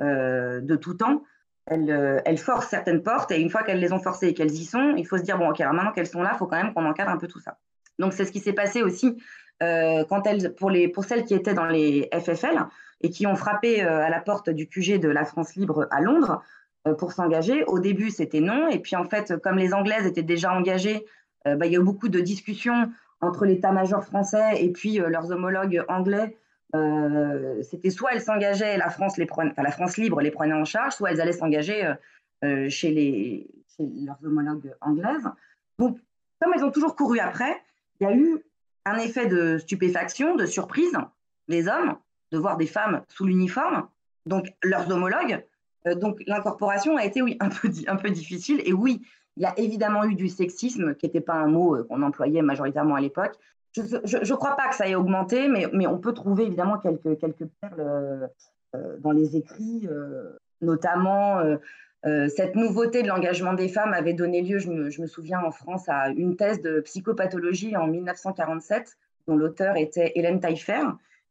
euh, 0.00 0.60
de 0.60 0.76
tout 0.76 0.94
temps. 0.94 1.22
Elles, 1.66 2.36
forcent 2.36 2.68
certaines 2.68 3.02
portes 3.02 3.30
et 3.30 3.40
une 3.40 3.48
fois 3.48 3.62
qu'elles 3.62 3.80
les 3.80 3.92
ont 3.92 3.98
forcées 3.98 4.28
et 4.28 4.34
qu'elles 4.34 4.52
y 4.52 4.66
sont, 4.66 4.94
il 4.98 5.06
faut 5.06 5.16
se 5.16 5.22
dire 5.22 5.38
bon 5.38 5.48
ok 5.48 5.62
alors 5.62 5.72
maintenant 5.72 5.92
qu'elles 5.92 6.06
sont 6.06 6.20
là, 6.20 6.32
il 6.34 6.36
faut 6.36 6.46
quand 6.46 6.62
même 6.62 6.74
qu'on 6.74 6.84
encadre 6.84 7.10
un 7.10 7.16
peu 7.16 7.26
tout 7.26 7.40
ça. 7.40 7.56
Donc 7.98 8.12
c'est 8.12 8.26
ce 8.26 8.32
qui 8.32 8.40
s'est 8.40 8.52
passé 8.52 8.82
aussi 8.82 9.16
quand 9.60 10.26
elles, 10.26 10.54
pour, 10.54 10.68
les, 10.68 10.88
pour 10.88 11.04
celles 11.06 11.24
qui 11.24 11.32
étaient 11.32 11.54
dans 11.54 11.64
les 11.64 12.10
FFL 12.12 12.66
et 13.00 13.08
qui 13.08 13.26
ont 13.26 13.34
frappé 13.34 13.80
à 13.80 14.10
la 14.10 14.20
porte 14.20 14.50
du 14.50 14.68
QG 14.68 15.00
de 15.00 15.08
la 15.08 15.24
France 15.24 15.54
libre 15.56 15.88
à 15.90 16.02
Londres. 16.02 16.42
Euh, 16.86 16.94
pour 16.94 17.12
s'engager. 17.12 17.64
Au 17.64 17.78
début, 17.78 18.10
c'était 18.10 18.40
non. 18.40 18.68
Et 18.68 18.78
puis, 18.78 18.94
en 18.94 19.04
fait, 19.04 19.38
comme 19.42 19.56
les 19.56 19.72
Anglaises 19.72 20.06
étaient 20.06 20.22
déjà 20.22 20.52
engagées, 20.52 21.06
euh, 21.46 21.56
bah, 21.56 21.66
il 21.66 21.72
y 21.72 21.76
a 21.76 21.80
eu 21.80 21.84
beaucoup 21.84 22.08
de 22.08 22.20
discussions 22.20 22.90
entre 23.20 23.46
l'état-major 23.46 24.04
français 24.04 24.62
et 24.62 24.70
puis 24.70 25.00
euh, 25.00 25.08
leurs 25.08 25.30
homologues 25.30 25.84
anglais. 25.88 26.36
c'était 27.62 27.90
soit 27.90 28.12
elles 28.12 28.20
s'engageaient, 28.20 28.76
la 28.76 28.90
France 28.90 29.16
la 29.16 29.70
France 29.70 29.96
libre 29.96 30.20
les 30.20 30.32
prenait 30.32 30.54
en 30.54 30.64
charge, 30.64 30.94
soit 30.94 31.12
elles 31.12 31.20
allaient 31.20 31.32
s'engager 31.32 31.88
chez, 32.68 33.46
leurs 33.78 34.18
homologues 34.24 34.74
anglaises. 34.80 35.28
Donc, 35.78 35.98
comme 36.40 36.52
elles 36.54 36.64
ont 36.64 36.72
toujours 36.72 36.96
couru 36.96 37.20
après, 37.20 37.62
il 38.00 38.08
y 38.08 38.10
a 38.10 38.14
eu 38.14 38.42
un 38.84 38.96
effet 38.96 39.26
de 39.26 39.58
stupéfaction, 39.58 40.34
de 40.34 40.46
surprise, 40.46 40.96
les 41.46 41.68
hommes, 41.68 41.96
de 42.32 42.38
voir 42.38 42.56
des 42.56 42.66
femmes 42.66 43.02
sous 43.08 43.24
l'uniforme, 43.24 43.86
donc 44.26 44.46
leurs 44.62 44.90
homologues, 44.90 45.44
euh, 45.86 45.94
donc 45.94 46.22
l'incorporation 46.26 46.96
a 46.96 47.04
été 47.04 47.22
oui, 47.22 47.36
un, 47.40 47.48
peu, 47.48 47.70
un 47.86 47.96
peu 47.96 48.10
difficile. 48.10 48.60
Et 48.64 48.72
oui, 48.72 49.02
il 49.36 49.42
y 49.42 49.46
a 49.46 49.58
évidemment 49.58 50.04
eu 50.04 50.14
du 50.14 50.28
sexisme, 50.28 50.94
qui 50.94 51.06
n'était 51.06 51.20
pas 51.20 51.34
un 51.34 51.46
mot 51.46 51.76
euh, 51.76 51.84
qu'on 51.84 52.02
employait 52.02 52.42
majoritairement 52.42 52.94
à 52.94 53.00
l'époque. 53.00 53.34
Je 53.76 53.82
ne 53.82 54.36
crois 54.36 54.54
pas 54.54 54.68
que 54.68 54.76
ça 54.76 54.88
ait 54.88 54.94
augmenté, 54.94 55.48
mais, 55.48 55.86
on 55.86 55.98
peut 55.98 56.12
trouver 56.12 56.44
évidemment 56.44 56.78
quelques, 56.78 57.46
perles 57.60 58.30
euh, 58.76 58.96
dans 59.00 59.10
les 59.10 59.36
écrits, 59.36 59.88
notamment 60.60 61.42
cette 62.04 62.54
nouveauté 62.54 63.02
de 63.02 63.08
l'engagement 63.08 63.54
des 63.54 63.68
femmes 63.68 63.92
avait 63.92 64.12
donné 64.12 64.42
lieu, 64.42 64.58
je 64.58 64.70
me, 64.70 64.90
je 64.90 65.02
me, 65.02 65.08
souviens 65.08 65.40
en 65.40 65.50
France, 65.50 65.88
à 65.88 66.10
une 66.10 66.36
thèse 66.36 66.60
de 66.60 66.80
psychopathologie 66.82 67.76
en 67.76 67.88
1947, 67.88 68.96
dont 69.26 69.36
l'auteur 69.36 69.76
était 69.76 70.12
Hélène 70.14 70.38
Taillefer, 70.38 70.82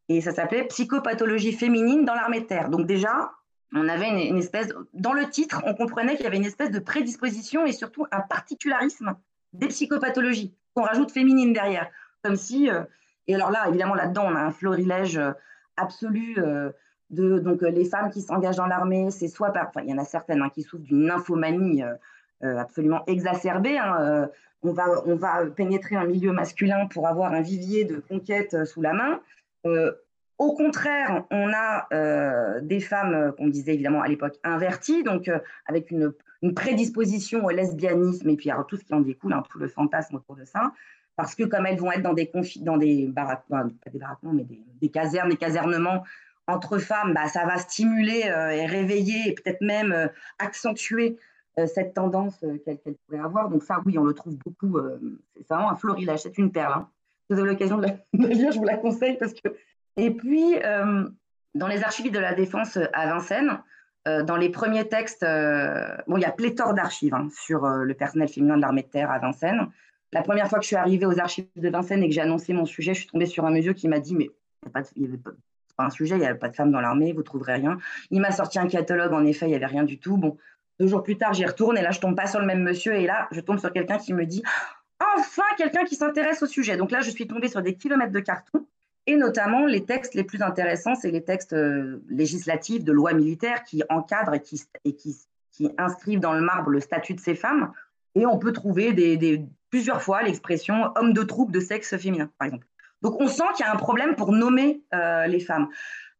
et 0.09 0.21
ça 0.21 0.31
s'appelait 0.31 0.65
Psychopathologie 0.65 1.53
féminine 1.53 2.05
dans 2.05 2.13
l'armée 2.13 2.41
de 2.41 2.45
terre. 2.45 2.69
Donc 2.69 2.85
déjà, 2.85 3.31
on 3.75 3.87
avait 3.87 4.27
une, 4.27 4.37
espèce, 4.37 4.69
dans 4.93 5.13
le 5.13 5.27
titre, 5.29 5.61
on 5.65 5.73
comprenait 5.73 6.15
qu'il 6.15 6.23
y 6.23 6.27
avait 6.27 6.37
une 6.37 6.45
espèce 6.45 6.71
de 6.71 6.79
prédisposition 6.79 7.65
et 7.65 7.71
surtout 7.71 8.05
un 8.11 8.21
particularisme 8.21 9.15
des 9.53 9.67
psychopathologies 9.67 10.53
qu'on 10.73 10.83
rajoute 10.83 11.11
féminine 11.11 11.53
derrière, 11.53 11.89
comme 12.23 12.35
si, 12.35 12.69
euh, 12.69 12.83
et 13.27 13.35
alors 13.35 13.51
là, 13.51 13.65
évidemment, 13.67 13.95
là-dedans, 13.95 14.25
on 14.27 14.35
a 14.35 14.41
un 14.41 14.51
florilège 14.51 15.17
euh, 15.17 15.31
absolu 15.77 16.35
euh, 16.37 16.71
de 17.09 17.39
donc 17.39 17.61
les 17.61 17.85
femmes 17.85 18.09
qui 18.09 18.21
s'engagent 18.21 18.57
dans 18.57 18.65
l'armée, 18.65 19.11
c'est 19.11 19.27
soit 19.27 19.51
par, 19.51 19.67
enfin, 19.69 19.81
il 19.83 19.89
y 19.89 19.93
en 19.93 19.97
a 19.97 20.05
certaines 20.05 20.41
hein, 20.41 20.49
qui 20.49 20.63
souffrent 20.63 20.83
d'une 20.83 21.05
nymphomanie 21.05 21.83
absolument 22.41 23.03
exacerbée. 23.05 23.77
Hein, 23.77 24.29
on 24.63 24.73
va, 24.73 24.85
on 25.05 25.15
va 25.15 25.45
pénétrer 25.45 25.95
un 25.95 26.05
milieu 26.05 26.31
masculin 26.31 26.87
pour 26.87 27.07
avoir 27.07 27.31
un 27.33 27.41
vivier 27.41 27.85
de 27.85 27.97
conquête 27.97 28.65
sous 28.65 28.81
la 28.81 28.93
main. 28.93 29.21
Au 30.39 30.53
contraire, 30.53 31.25
on 31.31 31.51
a 31.53 31.87
euh, 31.93 32.59
des 32.61 32.79
femmes 32.79 33.13
euh, 33.13 33.31
qu'on 33.31 33.47
disait 33.47 33.75
évidemment 33.75 34.01
à 34.01 34.07
l'époque 34.07 34.39
inverties, 34.43 35.03
donc 35.03 35.27
euh, 35.27 35.39
avec 35.67 35.91
une, 35.91 36.13
prédisposition 36.55 37.45
au 37.45 37.49
lesbianisme 37.51 38.27
et 38.29 38.35
puis 38.35 38.51
alors, 38.51 38.67
tout 38.67 38.75
ce 38.75 38.83
qui 38.83 38.93
en 38.93 38.99
découle, 38.99 39.31
hein, 39.31 39.43
tout 39.49 39.59
le 39.59 39.69
fantasme 39.69 40.15
autour 40.15 40.35
de 40.35 40.43
ça, 40.43 40.73
parce 41.15 41.35
que 41.35 41.43
comme 41.43 41.65
elles 41.65 41.79
vont 41.79 41.89
être 41.91 42.01
dans 42.01 42.13
des 42.13 42.29
dans 42.59 42.75
des 42.75 43.07
baraques, 43.07 43.45
pas 43.47 43.63
des 43.63 43.99
baraquements, 43.99 44.33
mais 44.33 44.45
des, 44.81 44.89
casernes, 44.89 45.29
des 45.29 45.37
casernements 45.37 46.03
entre 46.47 46.79
femmes, 46.79 47.13
bah, 47.13 47.29
ça 47.29 47.45
va 47.45 47.59
stimuler 47.59 48.23
et 48.25 48.65
réveiller 48.65 49.29
et 49.29 49.35
peut-être 49.35 49.61
même 49.61 50.09
accentuer 50.37 51.17
cette 51.55 51.93
tendance 51.93 52.43
qu'elles 52.65 52.95
pourraient 53.05 53.23
avoir. 53.23 53.47
Donc 53.47 53.63
ça, 53.63 53.79
oui, 53.85 53.97
on 53.97 54.03
le 54.03 54.13
trouve 54.13 54.35
beaucoup. 54.39 54.77
c'est 55.37 55.47
vraiment 55.47 55.71
un 55.71 55.77
florilège, 55.77 56.19
c'est 56.19 56.37
une 56.37 56.51
perle. 56.51 56.73
Hein. 56.73 56.89
Si 57.27 57.33
vous 57.33 57.39
avez 57.39 57.51
l'occasion 57.51 57.77
de 57.77 57.83
la 57.83 57.95
lire, 58.27 58.51
je 58.51 58.57
vous 58.57 58.65
la 58.65 58.75
conseille 58.75 59.17
parce 59.17 59.33
que 59.33 59.47
et 59.97 60.11
puis, 60.11 60.55
euh, 60.63 61.07
dans 61.55 61.67
les 61.67 61.83
archives 61.83 62.11
de 62.11 62.19
la 62.19 62.33
Défense 62.33 62.77
à 62.93 63.07
Vincennes, 63.07 63.59
euh, 64.07 64.23
dans 64.23 64.35
les 64.35 64.49
premiers 64.49 64.87
textes, 64.87 65.23
euh, 65.23 65.95
bon, 66.07 66.17
il 66.17 66.21
y 66.21 66.25
a 66.25 66.31
pléthore 66.31 66.73
d'archives 66.73 67.13
hein, 67.13 67.27
sur 67.31 67.67
le 67.67 67.93
personnel 67.93 68.27
féminin 68.27 68.57
de 68.57 68.61
l'armée 68.61 68.83
de 68.83 68.87
terre 68.87 69.11
à 69.11 69.19
Vincennes. 69.19 69.69
La 70.11 70.21
première 70.21 70.47
fois 70.47 70.59
que 70.59 70.63
je 70.63 70.67
suis 70.67 70.75
arrivée 70.75 71.05
aux 71.05 71.19
archives 71.19 71.47
de 71.55 71.69
Vincennes 71.69 72.03
et 72.03 72.09
que 72.09 72.13
j'ai 72.13 72.21
annoncé 72.21 72.53
mon 72.53 72.65
sujet, 72.65 72.93
je 72.93 73.01
suis 73.01 73.09
tombée 73.09 73.25
sur 73.25 73.45
un 73.45 73.51
monsieur 73.51 73.73
qui 73.73 73.87
m'a 73.87 73.99
dit 73.99 74.15
Mais 74.15 74.29
il 74.95 75.01
n'y 75.01 75.07
avait 75.07 75.17
pas, 75.17 75.31
un 75.79 75.89
sujet, 75.89 76.15
il 76.15 76.19
n'y 76.19 76.25
avait 76.25 76.37
pas 76.37 76.49
de 76.49 76.55
femmes 76.55 76.71
dans 76.71 76.81
l'armée, 76.81 77.13
vous 77.13 77.19
ne 77.19 77.23
trouverez 77.23 77.53
rien. 77.55 77.77
Il 78.11 78.21
m'a 78.21 78.31
sorti 78.31 78.59
un 78.59 78.67
catalogue, 78.67 79.13
en 79.13 79.25
effet, 79.25 79.47
il 79.47 79.49
n'y 79.49 79.55
avait 79.55 79.65
rien 79.65 79.83
du 79.83 79.99
tout. 79.99 80.17
Bon, 80.17 80.37
deux 80.79 80.87
jours 80.87 81.01
plus 81.01 81.17
tard, 81.17 81.33
j'y 81.33 81.45
retourne 81.45 81.77
et 81.77 81.81
là, 81.81 81.91
je 81.91 81.99
tombe 81.99 82.15
pas 82.15 82.27
sur 82.27 82.39
le 82.39 82.45
même 82.45 82.61
monsieur 82.61 82.93
et 82.93 83.07
là, 83.07 83.27
je 83.31 83.39
tombe 83.39 83.57
sur 83.57 83.71
quelqu'un 83.71 83.97
qui 83.97 84.13
me 84.13 84.25
dit 84.25 84.43
Enfin, 85.17 85.43
quelqu'un 85.57 85.83
qui 85.83 85.95
s'intéresse 85.95 86.43
au 86.43 86.47
sujet. 86.47 86.77
Donc 86.77 86.91
là, 86.91 87.01
je 87.01 87.09
suis 87.09 87.27
tombée 87.27 87.47
sur 87.47 87.61
des 87.61 87.75
kilomètres 87.75 88.11
de 88.11 88.19
carton 88.19 88.67
et 89.05 89.17
notamment, 89.17 89.65
les 89.65 89.85
textes 89.85 90.13
les 90.13 90.23
plus 90.23 90.41
intéressants, 90.41 90.95
c'est 90.95 91.11
les 91.11 91.23
textes 91.23 91.53
euh, 91.53 92.01
législatifs 92.09 92.83
de 92.83 92.93
loi 92.93 93.13
militaire 93.13 93.63
qui 93.63 93.83
encadrent 93.89 94.33
et 94.33 94.93
qui, 94.95 95.17
inscrivent 95.77 96.19
dans 96.19 96.33
le 96.33 96.41
marbre 96.41 96.69
le 96.69 96.79
statut 96.79 97.13
de 97.13 97.19
ces 97.19 97.35
femmes. 97.35 97.71
Et 98.15 98.25
on 98.25 98.39
peut 98.39 98.53
trouver 98.53 98.95
plusieurs 99.69 100.01
fois 100.01 100.23
l'expression 100.23 100.91
homme 100.95 101.13
de 101.13 101.23
troupe 101.23 101.51
de 101.51 101.59
sexe 101.59 101.95
féminin, 101.97 102.29
par 102.37 102.47
exemple. 102.47 102.65
Donc 103.01 103.19
on 103.19 103.27
sent 103.27 103.43
qu'il 103.55 103.65
y 103.65 103.69
a 103.69 103.73
un 103.73 103.77
problème 103.77 104.15
pour 104.15 104.31
nommer 104.31 104.81
les 105.27 105.39
femmes. 105.39 105.69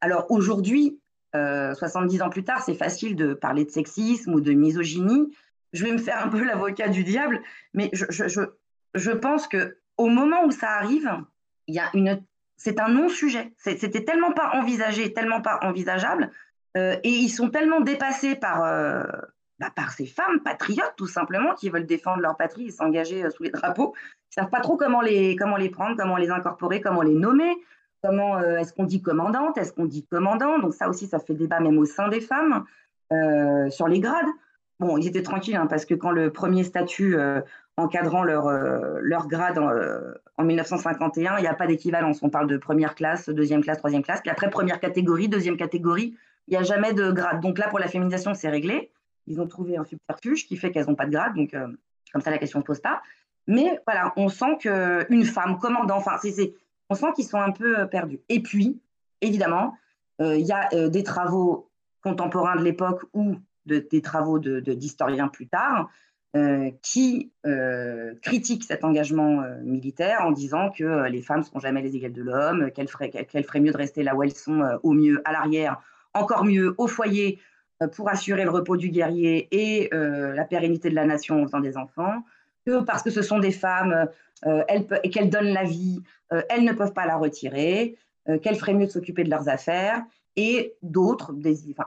Alors 0.01 0.29
aujourd'hui, 0.29 0.99
70 1.33 2.21
ans 2.21 2.29
plus 2.29 2.43
tard, 2.43 2.61
c'est 2.63 2.75
facile 2.75 3.15
de 3.15 3.33
parler 3.33 3.65
de 3.65 3.71
sexisme 3.71 4.33
ou 4.33 4.41
de 4.41 4.53
misogynie. 4.53 5.35
Je 5.71 5.83
vais 5.83 5.91
me 5.91 5.97
faire 5.97 6.23
un 6.23 6.29
peu 6.29 6.43
l'avocat 6.45 6.89
du 6.89 7.03
diable, 7.03 7.41
mais 7.73 7.89
je, 7.93 8.05
je, 8.09 8.41
je 8.93 9.11
pense 9.11 9.47
que 9.47 9.77
au 9.97 10.09
moment 10.09 10.45
où 10.45 10.51
ça 10.51 10.69
arrive, 10.69 11.09
il 11.67 11.75
y 11.75 11.79
a 11.79 11.89
une, 11.93 12.21
c'est 12.63 12.79
un 12.79 12.87
non-sujet. 12.87 13.51
C'était 13.57 14.05
tellement 14.05 14.31
pas 14.31 14.51
envisagé, 14.53 15.11
tellement 15.11 15.41
pas 15.41 15.59
envisageable, 15.63 16.31
euh, 16.77 16.95
et 17.03 17.09
ils 17.09 17.29
sont 17.29 17.49
tellement 17.49 17.81
dépassés 17.81 18.35
par, 18.35 18.63
euh, 18.63 19.03
bah, 19.59 19.69
par 19.75 19.91
ces 19.91 20.05
femmes 20.05 20.39
patriotes, 20.39 20.93
tout 20.95 21.07
simplement, 21.07 21.55
qui 21.55 21.69
veulent 21.69 21.85
défendre 21.85 22.21
leur 22.21 22.37
patrie 22.37 22.67
et 22.67 22.71
s'engager 22.71 23.25
euh, 23.25 23.29
sous 23.31 23.43
les 23.43 23.49
drapeaux. 23.49 23.93
Ils 24.31 24.35
savent 24.35 24.49
pas 24.49 24.61
trop 24.61 24.77
comment 24.77 25.01
les, 25.01 25.35
comment 25.35 25.57
les 25.57 25.69
prendre, 25.69 25.97
comment 25.97 26.15
les 26.15 26.29
incorporer, 26.29 26.79
comment 26.79 27.01
les 27.01 27.15
nommer. 27.15 27.53
Comment 28.01 28.39
est-ce 28.41 28.73
qu'on 28.73 28.83
dit 28.83 29.01
commandante, 29.01 29.57
est-ce 29.57 29.71
qu'on 29.71 29.85
dit 29.85 30.05
commandant 30.05 30.59
Donc 30.59 30.73
ça 30.73 30.89
aussi, 30.89 31.07
ça 31.07 31.19
fait 31.19 31.35
débat 31.35 31.61
même 31.61 31.77
au 31.77 31.85
sein 31.85 32.09
des 32.09 32.19
femmes 32.19 32.65
sur 33.69 33.87
les 33.87 34.01
grades. 34.01 34.27
Bon, 34.79 34.97
ils 34.97 35.07
étaient 35.07 35.23
tranquilles 35.23 35.55
hein, 35.55 35.67
parce 35.67 35.85
que 35.85 35.93
quand 35.93 36.11
le 36.11 36.31
premier 36.31 36.63
statut 36.63 37.15
encadrant 37.77 38.23
leur, 38.23 38.47
euh, 38.47 38.99
leur 39.01 39.27
grade 39.27 39.57
en, 39.57 40.43
1951, 40.43 41.37
il 41.37 41.41
n'y 41.41 41.47
a 41.47 41.53
pas 41.53 41.67
d'équivalence. 41.67 42.21
On 42.21 42.29
parle 42.29 42.47
de 42.47 42.57
première 42.57 42.95
classe, 42.95 43.29
deuxième 43.29 43.63
classe, 43.63 43.77
troisième 43.77 44.03
classe. 44.03 44.21
Puis 44.21 44.29
après, 44.29 44.49
première 44.49 44.79
catégorie, 44.79 45.27
deuxième 45.27 45.57
catégorie, 45.57 46.15
il 46.47 46.51
n'y 46.51 46.57
a 46.57 46.63
jamais 46.63 46.93
de 46.93 47.11
grade. 47.11 47.41
Donc 47.41 47.57
là, 47.57 47.67
pour 47.69 47.79
la 47.79 47.87
féminisation, 47.87 48.33
c'est 48.33 48.49
réglé. 48.49 48.91
Ils 49.27 49.39
ont 49.39 49.47
trouvé 49.47 49.77
un 49.77 49.85
subterfuge 49.85 50.45
qui 50.47 50.57
fait 50.57 50.71
qu'elles 50.71 50.87
n'ont 50.87 50.95
pas 50.95 51.05
de 51.05 51.11
grade. 51.11 51.35
Donc, 51.35 51.53
euh, 51.53 51.67
comme 52.11 52.21
ça, 52.21 52.29
la 52.29 52.37
question 52.37 52.59
ne 52.59 52.63
pose 52.63 52.79
pas. 52.79 53.01
Mais 53.47 53.79
voilà, 53.87 54.13
on 54.17 54.29
sent 54.29 54.57
qu'une 54.59 55.25
femme 55.25 55.57
commandant, 55.57 55.97
enfin, 55.97 56.17
on 56.89 56.95
sent 56.95 57.07
qu'ils 57.15 57.25
sont 57.25 57.39
un 57.39 57.51
peu 57.51 57.79
euh, 57.79 57.85
perdus. 57.85 58.19
Et 58.29 58.41
puis, 58.41 58.79
évidemment, 59.21 59.77
il 60.19 60.45
y 60.45 60.53
a 60.53 60.89
des 60.89 61.03
travaux 61.03 61.69
contemporains 62.01 62.55
de 62.55 62.63
l'époque 62.63 63.03
ou 63.69 63.79
des 63.79 64.01
travaux 64.01 64.39
d'historiens 64.39 65.27
de, 65.27 65.31
plus 65.31 65.47
tard 65.47 65.89
euh, 66.35 66.71
qui 66.81 67.31
euh, 67.45 68.15
critique 68.23 68.63
cet 68.63 68.83
engagement 68.83 69.41
euh, 69.41 69.61
militaire 69.61 70.21
en 70.25 70.31
disant 70.31 70.71
que 70.71 71.07
les 71.07 71.21
femmes 71.21 71.41
ne 71.41 71.43
seront 71.43 71.59
jamais 71.59 71.83
les 71.83 71.95
égales 71.95 72.11
de 72.11 72.23
l'homme, 72.23 72.71
qu'elles 72.71 72.87
feraient, 72.87 73.59
mieux 73.59 73.71
de 73.71 73.77
rester 73.77 74.01
là 74.01 74.15
où 74.15 74.23
elles 74.23 74.33
sont, 74.33 74.63
au 74.81 74.93
mieux 74.93 75.21
à 75.25 75.31
l'arrière, 75.31 75.79
encore 76.15 76.43
mieux 76.43 76.73
au 76.79 76.87
foyer 76.87 77.39
pour 77.95 78.09
assurer 78.09 78.45
le 78.45 78.49
repos 78.49 78.77
du 78.77 78.89
guerrier 78.89 79.47
et 79.51 79.89
la 79.91 80.45
pérennité 80.45 80.89
de 80.89 80.95
la 80.95 81.05
nation 81.05 81.43
en 81.43 81.45
faisant 81.45 81.59
des 81.59 81.77
enfants, 81.77 82.23
que 82.65 82.81
parce 82.81 83.03
que 83.03 83.11
ce 83.11 83.21
sont 83.21 83.37
des 83.37 83.51
femmes 83.51 84.07
et 85.03 85.09
qu'elles 85.11 85.29
donnent 85.29 85.53
la 85.53 85.65
vie, 85.65 86.01
elles 86.49 86.63
ne 86.63 86.73
peuvent 86.73 86.93
pas 86.93 87.05
la 87.05 87.17
retirer, 87.17 87.95
qu'elles 88.41 88.55
feraient 88.55 88.73
mieux 88.73 88.87
de 88.87 88.91
s'occuper 88.91 89.23
de 89.23 89.29
leurs 89.29 89.49
affaires 89.49 90.03
et 90.35 90.75
d'autres, 90.81 91.33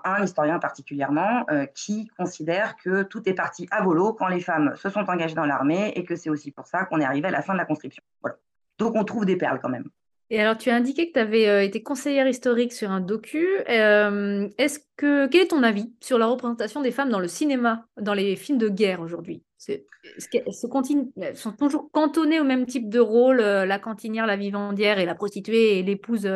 un 0.05 0.23
historien 0.23 0.59
particulièrement, 0.59 1.45
euh, 1.51 1.67
qui 1.67 2.07
considère 2.17 2.77
que 2.77 3.03
tout 3.03 3.29
est 3.29 3.35
parti 3.35 3.67
à 3.71 3.83
volo 3.83 4.13
quand 4.13 4.29
les 4.29 4.41
femmes 4.41 4.75
se 4.77 4.89
sont 4.89 5.05
engagées 5.09 5.35
dans 5.35 5.47
l'armée 5.47 5.93
et 5.97 6.05
que 6.05 6.15
c'est 6.15 6.31
aussi 6.31 6.53
pour 6.53 6.67
ça 6.67 6.85
qu'on 6.85 7.01
est 7.01 7.05
arrivé 7.05 7.29
à 7.29 7.33
la 7.33 7.43
fin 7.43 7.55
de 7.55 7.59
la 7.59 7.65
conscription. 7.65 8.03
Voilà. 8.23 8.37
Donc 8.79 8.95
on 8.95 9.05
trouve 9.05 9.25
des 9.25 9.37
perles 9.37 9.59
quand 9.61 9.69
même. 9.69 9.89
Et 10.29 10.41
alors, 10.41 10.59
tu 10.59 10.71
as 10.71 10.75
indiqué 10.75 11.09
que 11.09 11.13
tu 11.13 11.21
avais 11.21 11.49
euh, 11.49 11.63
été 11.63 11.85
conseillère 11.85 12.27
historique 12.27 12.73
sur 12.73 12.91
un 12.91 13.01
docu. 13.01 13.47
Euh, 13.69 14.49
est-ce 14.59 14.81
que 14.97 15.29
quel 15.29 15.43
est 15.43 15.49
ton 15.49 15.63
avis 15.63 15.93
sur 16.01 16.19
la 16.19 16.27
représentation 16.27 16.83
des 16.83 16.91
femmes 16.91 17.11
dans 17.11 17.21
le 17.21 17.29
cinéma, 17.29 17.87
dans 18.01 18.15
les 18.15 18.35
films 18.35 18.59
de 18.59 18.69
guerre 18.69 19.01
aujourd'hui? 19.01 19.45
Est-ce 19.69 20.29
qu'elles 20.29 21.37
sont 21.37 21.53
toujours 21.53 21.91
cantonnées 21.93 22.41
au 22.41 22.45
même 22.45 22.67
type 22.67 22.89
de 22.89 23.01
rôle, 23.01 23.39
la 23.39 23.79
cantinière, 23.79 24.27
la 24.27 24.37
vivandière 24.37 24.99
et 24.99 25.07
la 25.07 25.15
prostituée 25.15 25.79
et 25.79 25.83
l'épouse 25.83 26.29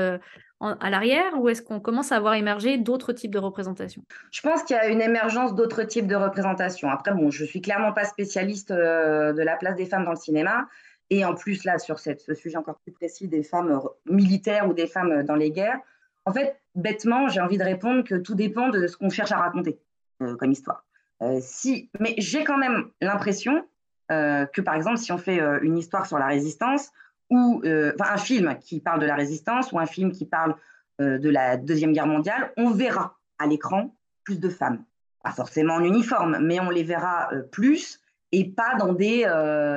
à 0.60 0.90
l'arrière 0.90 1.32
ou 1.38 1.48
est-ce 1.48 1.62
qu'on 1.62 1.80
commence 1.80 2.12
à 2.12 2.20
voir 2.20 2.34
émerger 2.34 2.76
d'autres 2.76 3.12
types 3.12 3.30
de 3.30 3.38
représentations? 3.38 4.02
Je 4.30 4.42
pense 4.42 4.62
qu'il 4.62 4.76
y 4.76 4.78
a 4.78 4.88
une 4.88 5.00
émergence 5.00 5.54
d'autres 5.54 5.84
types 5.84 6.06
de 6.06 6.16
représentations. 6.16 6.90
Après, 6.90 7.12
bon, 7.12 7.30
je 7.30 7.44
suis 7.44 7.62
clairement 7.62 7.92
pas 7.92 8.04
spécialiste 8.04 8.70
euh, 8.70 9.32
de 9.32 9.42
la 9.42 9.56
place 9.56 9.76
des 9.76 9.86
femmes 9.86 10.04
dans 10.04 10.10
le 10.10 10.16
cinéma. 10.16 10.68
Et 11.08 11.24
en 11.24 11.34
plus, 11.34 11.64
là, 11.64 11.78
sur 11.78 11.98
ce 11.98 12.34
sujet 12.34 12.56
encore 12.56 12.78
plus 12.80 12.92
précis 12.92 13.26
des 13.26 13.42
femmes 13.42 13.80
militaires 14.06 14.68
ou 14.68 14.74
des 14.74 14.86
femmes 14.86 15.24
dans 15.24 15.34
les 15.34 15.50
guerres, 15.50 15.80
en 16.24 16.32
fait, 16.32 16.60
bêtement, 16.74 17.28
j'ai 17.28 17.40
envie 17.40 17.58
de 17.58 17.64
répondre 17.64 18.04
que 18.04 18.14
tout 18.14 18.34
dépend 18.34 18.68
de 18.68 18.86
ce 18.86 18.96
qu'on 18.96 19.10
cherche 19.10 19.32
à 19.32 19.38
raconter 19.38 19.80
euh, 20.22 20.36
comme 20.36 20.52
histoire. 20.52 20.84
Euh, 21.22 21.38
si, 21.40 21.90
mais 21.98 22.14
j'ai 22.18 22.44
quand 22.44 22.58
même 22.58 22.90
l'impression 23.00 23.66
que, 24.08 24.60
par 24.60 24.74
exemple, 24.74 24.96
si 24.96 25.12
on 25.12 25.18
fait 25.18 25.38
une 25.62 25.78
histoire 25.78 26.04
sur 26.04 26.18
la 26.18 26.26
résistance, 26.26 26.90
ou 27.30 27.62
euh, 27.64 27.92
un 28.00 28.16
film 28.16 28.58
qui 28.60 28.80
parle 28.80 29.00
de 29.00 29.06
la 29.06 29.14
résistance 29.14 29.72
ou 29.72 29.78
un 29.78 29.86
film 29.86 30.12
qui 30.12 30.26
parle 30.26 30.56
euh, 31.00 31.18
de 31.18 31.30
la 31.30 31.56
Deuxième 31.56 31.92
Guerre 31.92 32.08
mondiale, 32.08 32.52
on 32.56 32.70
verra 32.70 33.16
à 33.38 33.46
l'écran 33.46 33.94
plus 34.24 34.40
de 34.40 34.48
femmes. 34.48 34.84
Pas 35.22 35.30
forcément 35.30 35.74
en 35.74 35.84
uniforme, 35.84 36.38
mais 36.40 36.60
on 36.60 36.70
les 36.70 36.82
verra 36.82 37.32
euh, 37.32 37.42
plus 37.42 38.00
et 38.32 38.44
pas 38.44 38.76
dans 38.78 38.92
des 38.92 39.26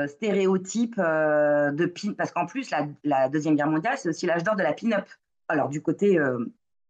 stéréotypes 0.07 0.99
de 0.99 1.85
pin. 1.87 2.13
Parce 2.15 2.31
qu'en 2.31 2.45
plus, 2.45 2.71
la, 3.03 3.27
Deuxième 3.27 3.55
Guerre 3.55 3.69
mondiale, 3.69 3.97
c'est 3.97 4.09
aussi 4.09 4.27
l'âge 4.27 4.43
d'or 4.43 4.55
de 4.55 4.61
la 4.61 4.73
pin-up. 4.73 5.05
Alors, 5.47 5.69
du 5.69 5.81
côté, 5.81 6.19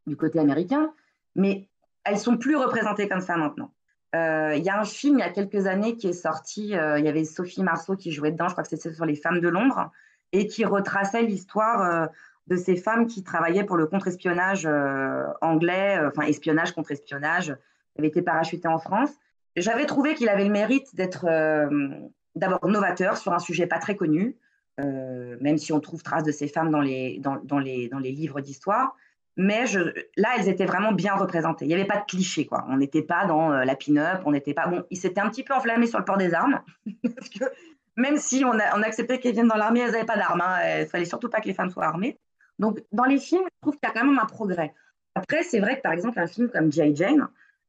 du 0.05 0.17
côté 0.17 0.39
américain, 0.39 0.91
mais 1.35 1.69
elles 2.03 2.17
sont 2.17 2.35
plus 2.35 2.57
représentées 2.57 3.07
comme 3.07 3.21
ça 3.21 3.37
maintenant. 3.37 3.71
Il 4.13 4.61
y 4.61 4.67
a 4.67 4.77
un 4.77 4.83
film 4.83 5.19
il 5.19 5.21
y 5.21 5.23
a 5.23 5.29
quelques 5.29 5.65
années 5.65 5.95
qui 5.95 6.09
est 6.09 6.11
sorti, 6.11 6.71
il 6.71 7.05
y 7.05 7.07
avait 7.07 7.23
Sophie 7.23 7.63
Marceau 7.63 7.95
qui 7.95 8.11
jouait 8.11 8.31
dedans, 8.31 8.49
je 8.49 8.55
crois 8.55 8.65
que 8.65 8.69
c'était 8.69 8.93
sur 8.93 9.05
les 9.05 9.15
femmes 9.15 9.39
de 9.39 9.47
l'ombre 9.47 9.89
et 10.33 10.47
qui 10.47 10.65
retraçait 10.65 11.21
l'histoire 11.21 11.81
euh, 11.81 12.07
de 12.47 12.57
ces 12.57 12.75
femmes 12.75 13.07
qui 13.07 13.23
travaillaient 13.23 13.63
pour 13.63 13.77
le 13.77 13.85
contre-espionnage 13.85 14.65
euh, 14.65 15.25
anglais, 15.39 15.97
euh, 15.97 16.09
enfin 16.09 16.23
espionnage 16.23 16.73
contre 16.73 16.91
espionnage, 16.91 17.55
qui 17.93 17.99
avait 17.99 18.09
été 18.09 18.21
parachuté 18.21 18.67
en 18.67 18.79
France. 18.79 19.11
J'avais 19.55 19.85
trouvé 19.85 20.15
qu'il 20.15 20.27
avait 20.27 20.43
le 20.43 20.51
mérite 20.51 20.95
d'être 20.95 21.27
d'abord 22.35 22.67
novateur 22.67 23.17
sur 23.17 23.33
un 23.33 23.39
sujet 23.39 23.67
pas 23.67 23.77
très 23.77 23.95
connu, 23.95 24.35
même 24.79 25.59
si 25.59 25.71
on 25.71 25.79
trouve 25.79 26.01
trace 26.01 26.23
de 26.23 26.31
ces 26.31 26.47
femmes 26.47 26.71
dans 26.71 26.81
les, 26.81 27.19
dans, 27.19 27.59
les, 27.59 27.87
dans 27.87 27.99
les 27.99 28.11
livres 28.11 28.41
d'histoire. 28.41 28.95
Mais 29.37 29.65
là, 30.17 30.29
elles 30.39 30.49
étaient 30.49 30.65
vraiment 30.65 30.91
bien 30.91 31.13
représentées. 31.13 31.65
Il 31.65 31.67
n'y 31.67 31.75
avait 31.75 31.85
pas 31.85 31.99
de 31.99 32.05
clichés, 32.05 32.47
quoi. 32.47 32.65
On 32.67 32.77
n'était 32.77 33.03
pas 33.03 33.27
dans 33.27 33.49
la 33.49 33.75
pin-up, 33.75 34.23
on 34.25 34.31
n'était 34.31 34.55
pas. 34.55 34.65
Bon, 34.65 34.83
il 34.89 34.97
s'était 34.97 35.21
un 35.21 35.29
petit 35.29 35.43
peu 35.43 35.53
enflammé 35.53 35.85
sur 35.85 35.99
le 35.99 36.05
port 36.05 36.17
des 36.17 36.33
armes, 36.33 36.59
parce 37.15 37.29
que 37.29 37.45
même 37.95 38.17
si 38.17 38.43
on, 38.43 38.51
acceptait 38.51 39.19
qu'elles 39.19 39.33
viennent 39.33 39.47
dans 39.47 39.55
l'armée, 39.55 39.81
elles 39.81 39.91
n'avaient 39.91 40.05
pas 40.05 40.17
d'armes. 40.17 40.41
Hein. 40.41 40.81
Il 40.81 40.87
fallait 40.87 41.05
surtout 41.05 41.29
pas 41.29 41.41
que 41.41 41.47
les 41.47 41.53
femmes 41.53 41.69
soient 41.69 41.85
armées. 41.85 42.17
Donc, 42.59 42.83
dans 42.91 43.05
les 43.05 43.19
films, 43.19 43.43
je 43.43 43.61
trouve 43.61 43.73
qu'il 43.75 43.87
y 43.87 43.91
a 43.91 43.93
quand 43.93 44.05
même 44.05 44.19
un 44.19 44.25
progrès. 44.25 44.73
Après, 45.15 45.43
c'est 45.43 45.59
vrai 45.59 45.77
que, 45.77 45.81
par 45.81 45.91
exemple, 45.91 46.19
un 46.19 46.27
film 46.27 46.49
comme 46.49 46.71
J. 46.71 46.95
Jane 46.95 47.27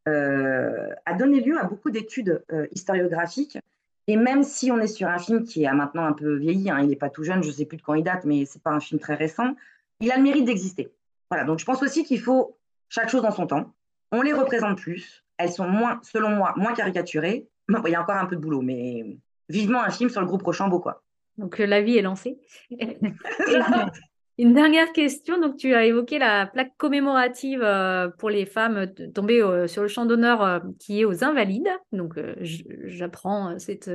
euh, 0.08 0.90
a 1.06 1.14
donné 1.14 1.40
lieu 1.40 1.58
à 1.58 1.64
beaucoup 1.64 1.90
d'études 1.90 2.42
euh, 2.52 2.66
historiographiques. 2.72 3.58
Et 4.06 4.16
même 4.16 4.42
si 4.42 4.70
on 4.70 4.78
est 4.78 4.86
sur 4.86 5.08
un 5.08 5.18
film 5.18 5.44
qui 5.44 5.66
a 5.66 5.72
maintenant 5.72 6.04
un 6.04 6.12
peu 6.12 6.36
vieilli, 6.36 6.70
hein, 6.70 6.78
il 6.80 6.88
n'est 6.88 6.96
pas 6.96 7.08
tout 7.08 7.24
jeune, 7.24 7.42
je 7.42 7.48
ne 7.48 7.52
sais 7.52 7.64
plus 7.64 7.78
de 7.78 7.82
quand 7.82 7.94
il 7.94 8.04
date, 8.04 8.24
mais 8.24 8.44
ce 8.44 8.56
n'est 8.56 8.62
pas 8.62 8.70
un 8.70 8.80
film 8.80 9.00
très 9.00 9.14
récent, 9.14 9.54
il 10.00 10.12
a 10.12 10.16
le 10.16 10.22
mérite 10.22 10.44
d'exister. 10.44 10.92
Voilà, 11.30 11.44
donc 11.44 11.58
je 11.58 11.64
pense 11.64 11.82
aussi 11.82 12.04
qu'il 12.04 12.20
faut 12.20 12.58
chaque 12.90 13.08
chose 13.08 13.22
dans 13.22 13.30
son 13.30 13.46
temps. 13.46 13.72
On 14.12 14.20
les 14.20 14.34
représente 14.34 14.78
plus. 14.78 15.24
Elles 15.38 15.50
sont 15.50 15.66
moins, 15.66 16.00
selon 16.02 16.30
moi, 16.30 16.52
moins 16.56 16.74
caricaturées. 16.74 17.48
Il 17.68 17.90
y 17.90 17.94
a 17.94 18.02
encore 18.02 18.16
un 18.16 18.26
peu 18.26 18.36
de 18.36 18.40
boulot, 18.40 18.60
mais 18.60 19.16
vivement 19.48 19.82
un 19.82 19.90
film 19.90 20.10
sur 20.10 20.20
le 20.20 20.26
groupe 20.26 20.42
Rochambeau, 20.42 20.80
quoi. 20.80 21.02
Donc 21.38 21.60
euh, 21.60 21.66
la 21.66 21.82
vie 21.82 21.96
est 21.96 22.02
lancée. 22.02 22.38
Une 24.36 24.52
dernière 24.52 24.92
question. 24.92 25.40
Donc, 25.40 25.56
tu 25.56 25.74
as 25.74 25.84
évoqué 25.84 26.18
la 26.18 26.46
plaque 26.46 26.76
commémorative 26.76 27.62
euh, 27.62 28.08
pour 28.08 28.30
les 28.30 28.46
femmes 28.46 28.92
tombées 29.14 29.40
euh, 29.40 29.68
sur 29.68 29.82
le 29.82 29.86
champ 29.86 30.06
d'honneur 30.06 30.60
qui 30.80 31.00
est 31.00 31.04
aux 31.04 31.22
Invalides. 31.22 31.70
Donc, 31.92 32.14
j'apprends 32.40 33.56
cet, 33.60 33.86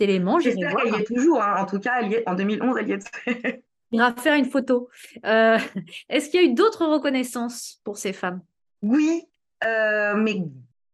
élément. 0.00 0.38
J'espère 0.38 0.76
qu'elle 0.76 0.94
y 0.94 1.00
est 1.00 1.04
toujours. 1.04 1.42
Hein. 1.42 1.56
En 1.58 1.66
tout 1.66 1.80
cas, 1.80 1.94
elle 2.00 2.12
y 2.12 2.14
est, 2.14 2.28
en 2.28 2.36
2011, 2.36 2.76
elle 2.78 2.88
y 2.88 2.92
est. 2.92 3.64
Il 3.90 3.98
va 3.98 4.14
faire 4.14 4.36
une 4.36 4.44
photo. 4.44 4.88
Est-ce 5.24 6.28
qu'il 6.28 6.40
y 6.40 6.44
a 6.44 6.46
eu 6.46 6.54
d'autres 6.54 6.86
reconnaissances 6.86 7.80
pour 7.82 7.98
ces 7.98 8.12
femmes? 8.12 8.40
Oui, 8.82 9.24
mais 9.64 10.44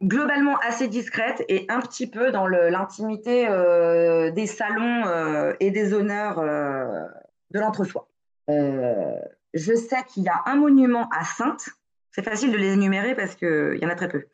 globalement 0.02 0.58
assez 0.58 0.88
discrète 0.88 1.44
et 1.48 1.66
un 1.68 1.80
petit 1.80 2.06
peu 2.06 2.30
dans 2.30 2.46
l'intimité 2.46 3.46
euh, 3.48 4.30
des 4.30 4.46
salons 4.46 5.06
euh, 5.06 5.54
et 5.60 5.70
des 5.70 5.94
honneurs 5.94 6.38
euh, 6.38 7.06
de 7.50 7.60
l'entre-soi. 7.60 8.08
je 8.48 9.74
sais 9.74 10.02
qu'il 10.08 10.24
y 10.24 10.28
a 10.28 10.42
un 10.46 10.56
monument 10.56 11.08
à 11.10 11.24
Sainte, 11.24 11.68
c'est 12.10 12.24
facile 12.24 12.52
de 12.52 12.56
les 12.56 12.72
énumérer 12.72 13.14
parce 13.14 13.34
qu'il 13.34 13.78
y 13.80 13.86
en 13.86 13.88
a 13.88 13.94
très 13.94 14.08
peu, 14.08 14.24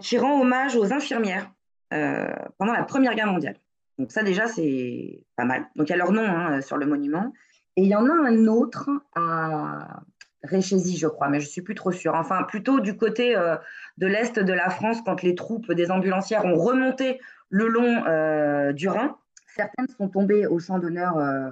qui 0.00 0.18
rend 0.18 0.40
hommage 0.40 0.76
aux 0.76 0.92
infirmières 0.92 1.50
pendant 1.90 2.72
la 2.72 2.84
Première 2.84 3.14
Guerre 3.14 3.26
mondiale. 3.26 3.56
Donc 3.98 4.12
ça 4.12 4.22
déjà, 4.22 4.46
c'est 4.46 5.24
pas 5.36 5.44
mal. 5.44 5.66
Donc 5.76 5.88
il 5.88 5.90
y 5.90 5.94
a 5.94 5.98
leur 5.98 6.12
nom 6.12 6.24
hein, 6.24 6.60
sur 6.60 6.76
le 6.76 6.86
monument. 6.86 7.32
Et 7.76 7.82
il 7.82 7.88
y 7.88 7.94
en 7.94 8.06
a 8.06 8.12
un 8.12 8.46
autre 8.46 8.88
à 9.14 10.00
Réchézy, 10.42 10.96
je 10.96 11.06
crois, 11.06 11.28
mais 11.28 11.40
je 11.40 11.48
suis 11.48 11.60
plus 11.60 11.74
trop 11.74 11.92
sûre. 11.92 12.14
Enfin, 12.14 12.44
plutôt 12.44 12.80
du 12.80 12.96
côté 12.96 13.36
euh, 13.36 13.56
de 13.98 14.06
l'est 14.06 14.38
de 14.38 14.52
la 14.52 14.70
France, 14.70 15.02
quand 15.04 15.22
les 15.22 15.34
troupes 15.34 15.70
des 15.72 15.90
ambulancières 15.90 16.46
ont 16.46 16.56
remonté 16.56 17.20
le 17.50 17.68
long 17.68 18.04
euh, 18.06 18.72
du 18.72 18.88
Rhin. 18.88 19.16
Certaines 19.54 19.88
sont 19.88 20.08
tombées 20.08 20.46
au 20.46 20.58
champ 20.58 20.78
d'honneur 20.78 21.18
euh, 21.18 21.50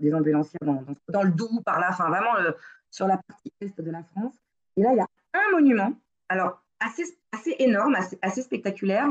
des 0.00 0.12
ambulancières 0.12 0.60
dans, 1.08 1.22
le 1.22 1.30
Doubs, 1.30 1.62
par 1.64 1.80
là, 1.80 1.86
enfin 1.90 2.08
vraiment 2.08 2.34
sur 2.90 3.06
la 3.06 3.18
partie 3.28 3.52
est 3.60 3.80
de 3.80 3.90
la 3.90 4.02
France. 4.02 4.34
Et 4.76 4.82
là, 4.82 4.90
il 4.92 4.96
y 4.96 5.00
a 5.00 5.06
un 5.34 5.52
monument, 5.52 5.92
alors 6.28 6.62
assez, 6.80 7.04
assez 7.32 7.54
énorme, 7.58 7.96
assez, 8.22 8.42
spectaculaire, 8.42 9.06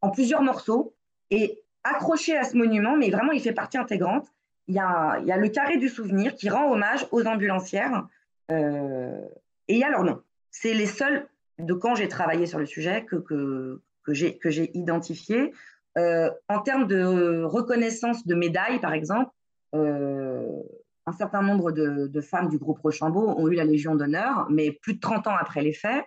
en 0.00 0.10
plusieurs 0.10 0.42
morceaux. 0.42 0.94
Et 1.30 1.62
accroché 1.84 2.36
à 2.36 2.44
ce 2.44 2.56
monument, 2.56 2.96
mais 2.96 3.10
vraiment, 3.10 3.32
il 3.32 3.40
fait 3.40 3.52
partie 3.52 3.78
intégrante. 3.78 4.26
Il 4.66 4.74
y 4.74 4.78
a, 4.78 5.18
il 5.20 5.26
y 5.26 5.32
a 5.32 5.36
le 5.36 5.48
carré 5.48 5.78
du 5.78 5.88
souvenir 5.88 6.34
qui 6.34 6.48
rend 6.48 6.70
hommage 6.70 7.06
aux 7.10 7.26
ambulancières. 7.26 8.06
Euh, 8.50 9.20
et 9.68 9.74
il 9.74 9.78
y 9.78 9.84
a 9.84 9.90
leur 9.90 10.04
nom. 10.04 10.22
C'est 10.50 10.74
les 10.74 10.86
seuls 10.86 11.26
de 11.58 11.74
quand 11.74 11.94
j'ai 11.94 12.08
travaillé 12.08 12.46
sur 12.46 12.58
le 12.58 12.66
sujet 12.66 13.04
que, 13.04 13.16
que, 13.16 13.80
que 14.04 14.12
j'ai 14.50 14.76
identifié. 14.76 15.52
Euh, 15.96 16.30
en 16.48 16.60
termes 16.60 16.86
de 16.86 17.42
reconnaissance 17.44 18.26
de 18.26 18.34
médailles, 18.34 18.80
par 18.80 18.92
exemple, 18.92 19.30
euh, 19.74 20.62
un 21.06 21.12
certain 21.12 21.42
nombre 21.42 21.72
de, 21.72 22.20
femmes 22.20 22.48
du 22.48 22.58
groupe 22.58 22.78
Rochambeau 22.78 23.28
ont 23.28 23.48
eu 23.48 23.54
la 23.54 23.64
Légion 23.64 23.94
d'honneur, 23.94 24.46
mais 24.50 24.72
plus 24.72 24.94
de 24.94 25.00
30 25.00 25.26
ans 25.26 25.36
après 25.38 25.62
les 25.62 25.72
faits. 25.72 26.04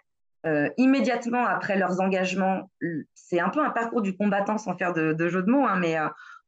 Immédiatement 0.77 1.45
après 1.45 1.77
leurs 1.77 2.01
engagements, 2.01 2.71
c'est 3.13 3.39
un 3.39 3.49
peu 3.49 3.63
un 3.63 3.69
parcours 3.69 4.01
du 4.01 4.15
combattant 4.15 4.57
sans 4.57 4.75
faire 4.75 4.93
de, 4.93 5.27
jeu 5.27 5.43
de 5.43 5.51
mots, 5.51 5.65
hein, 5.65 5.77
mais 5.79 5.97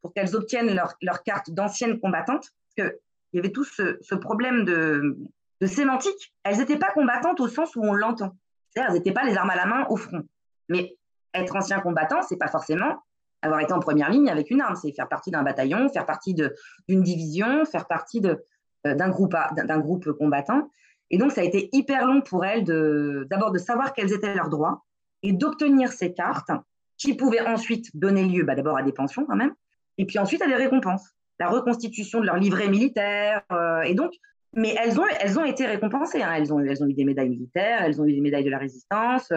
pour 0.01 0.13
qu'elles 0.13 0.35
obtiennent 0.35 0.73
leur, 0.73 1.23
carte 1.23 1.51
d'ancienne 1.51 1.99
combattante, 1.99 2.49
parce 2.75 2.89
qu'il 2.91 2.99
y 3.33 3.39
avait 3.39 3.51
tout 3.51 3.63
ce, 3.63 4.15
problème 4.15 4.65
de, 4.65 5.17
de 5.61 5.67
sémantique. 5.67 6.33
Elles 6.43 6.57
n'étaient 6.57 6.77
pas 6.77 6.91
combattantes 6.91 7.39
au 7.39 7.47
sens 7.47 7.75
où 7.75 7.83
on 7.83 7.93
l'entend. 7.93 8.35
C'est-à-dire, 8.69 8.91
elles 8.91 8.97
n'étaient 8.97 9.13
pas 9.13 9.23
les 9.23 9.37
armes 9.37 9.49
à 9.49 9.55
la 9.55 9.65
main 9.65 9.85
au 9.89 9.97
front. 9.97 10.23
Mais 10.69 10.97
être 11.33 11.55
ancien 11.55 11.79
combattant, 11.79 12.21
c'est 12.21 12.37
pas 12.37 12.47
forcément 12.47 13.03
avoir 13.43 13.59
été 13.59 13.73
en 13.73 13.79
première 13.79 14.09
ligne 14.09 14.29
avec 14.29 14.49
une 14.49 14.61
arme, 14.61 14.75
c'est 14.75 14.91
faire 14.93 15.09
partie 15.09 15.29
d'un 15.29 15.43
bataillon, 15.43 15.89
faire 15.89 16.05
partie 16.05 16.33
d'une 16.33 17.03
division, 17.03 17.65
faire 17.65 17.87
partie 17.87 18.21
euh, 18.25 18.95
d'un 18.95 19.09
groupe, 19.09 19.35
groupe 19.55 20.11
combattant. 20.13 20.69
Et 21.11 21.17
donc, 21.17 21.31
ça 21.31 21.41
a 21.41 21.43
été 21.43 21.69
hyper 21.73 22.07
long 22.07 22.21
pour 22.21 22.45
elles 22.45 22.63
d'abord 22.63 23.51
de, 23.51 23.59
savoir 23.59 23.93
quels 23.93 24.13
étaient 24.13 24.33
leurs 24.33 24.49
droits 24.49 24.83
et 25.21 25.33
d'obtenir 25.33 25.91
ces 25.91 26.13
cartes 26.13 26.51
qui 26.97 27.15
pouvaient 27.15 27.45
ensuite 27.45 27.95
donner 27.95 28.23
lieu 28.23 28.43
bah, 28.43 28.55
d'abord 28.55 28.77
à 28.77 28.83
des 28.83 28.93
pensions 28.93 29.25
quand 29.25 29.35
même, 29.35 29.53
et 29.97 30.05
puis 30.05 30.19
ensuite 30.19 30.41
à 30.41 30.47
des 30.47 30.55
récompenses. 30.55 31.13
La 31.39 31.49
reconstitution 31.49 32.21
de 32.21 32.25
leur 32.25 32.37
livret 32.37 32.69
militaire. 32.69 33.41
Euh, 33.51 33.81
et 33.81 33.95
donc, 33.95 34.13
mais 34.55 34.75
elles 34.79 34.99
ont, 34.99 35.05
elles 35.19 35.39
ont 35.39 35.45
été 35.45 35.65
récompensées. 35.65 36.21
Hein. 36.21 36.33
Elles, 36.35 36.53
ont, 36.53 36.59
elles 36.59 36.83
ont 36.83 36.87
eu 36.87 36.93
des 36.93 37.05
médailles 37.05 37.29
militaires, 37.29 37.81
elles 37.83 37.99
ont 38.01 38.05
eu 38.05 38.13
des 38.13 38.21
médailles 38.21 38.43
de 38.43 38.49
la 38.49 38.59
résistance. 38.59 39.31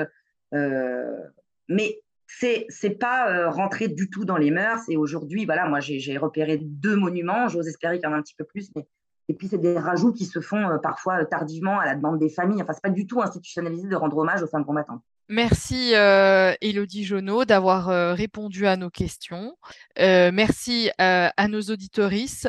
Euh, 0.54 1.16
mais 1.68 2.00
c'est 2.28 2.66
c'est 2.68 2.90
pas 2.90 3.30
euh, 3.30 3.50
rentré 3.50 3.88
du 3.88 4.10
tout 4.10 4.24
dans 4.24 4.36
les 4.36 4.50
mœurs. 4.50 4.82
Et 4.88 4.96
aujourd'hui, 4.96 5.46
voilà, 5.46 5.68
moi 5.68 5.80
j'ai 5.80 6.18
repéré 6.18 6.58
deux 6.60 6.96
monuments. 6.96 7.48
J'ose 7.48 7.68
espérer 7.68 7.98
qu'il 7.98 8.08
y 8.08 8.08
en 8.08 8.14
a 8.14 8.16
un 8.16 8.22
petit 8.22 8.34
peu 8.36 8.44
plus, 8.44 8.70
et 9.28 9.34
puis 9.34 9.48
c'est 9.48 9.58
des 9.58 9.78
rajouts 9.78 10.12
qui 10.12 10.24
se 10.24 10.40
font 10.40 10.68
euh, 10.68 10.78
parfois 10.78 11.24
tardivement 11.24 11.80
à 11.80 11.86
la 11.86 11.94
demande 11.94 12.18
des 12.18 12.28
familles. 12.28 12.62
Enfin, 12.62 12.74
c'est 12.74 12.82
pas 12.82 12.90
du 12.90 13.06
tout 13.06 13.22
institutionnalisé 13.22 13.88
de 13.88 13.96
rendre 13.96 14.16
hommage 14.18 14.42
aux 14.42 14.46
femmes 14.46 14.66
combattantes. 14.66 15.02
Merci 15.28 15.92
euh, 15.96 16.52
Elodie 16.60 17.04
Jonot 17.04 17.44
d'avoir 17.44 17.86
répondu 18.14 18.66
à 18.68 18.76
nos 18.76 18.90
questions. 18.90 19.56
merci 19.98 20.90
à 20.98 21.48
nos 21.48 21.62
auditorices 21.62 22.46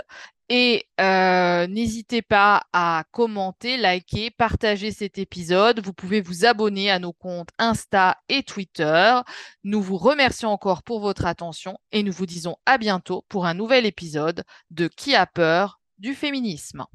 et 0.49 0.85
euh, 1.01 1.67
n'hésitez 1.67 2.21
pas 2.21 2.63
à 2.71 3.03
commenter, 3.11 3.77
liker, 3.77 4.31
partager 4.31 4.91
cet 4.91 5.17
épisode. 5.17 5.81
Vous 5.83 5.93
pouvez 5.93 6.21
vous 6.21 6.45
abonner 6.45 6.89
à 6.89 6.99
nos 6.99 7.11
comptes 7.11 7.49
Insta 7.57 8.17
et 8.29 8.43
Twitter. 8.43 9.19
Nous 9.63 9.81
vous 9.81 9.97
remercions 9.97 10.49
encore 10.49 10.83
pour 10.83 11.01
votre 11.01 11.25
attention 11.25 11.77
et 11.91 12.01
nous 12.01 12.13
vous 12.13 12.25
disons 12.25 12.55
à 12.65 12.77
bientôt 12.77 13.25
pour 13.27 13.45
un 13.45 13.53
nouvel 13.53 13.85
épisode 13.85 14.43
de 14.71 14.87
Qui 14.87 15.15
a 15.15 15.25
peur 15.25 15.81
du 15.97 16.13
féminisme. 16.13 16.85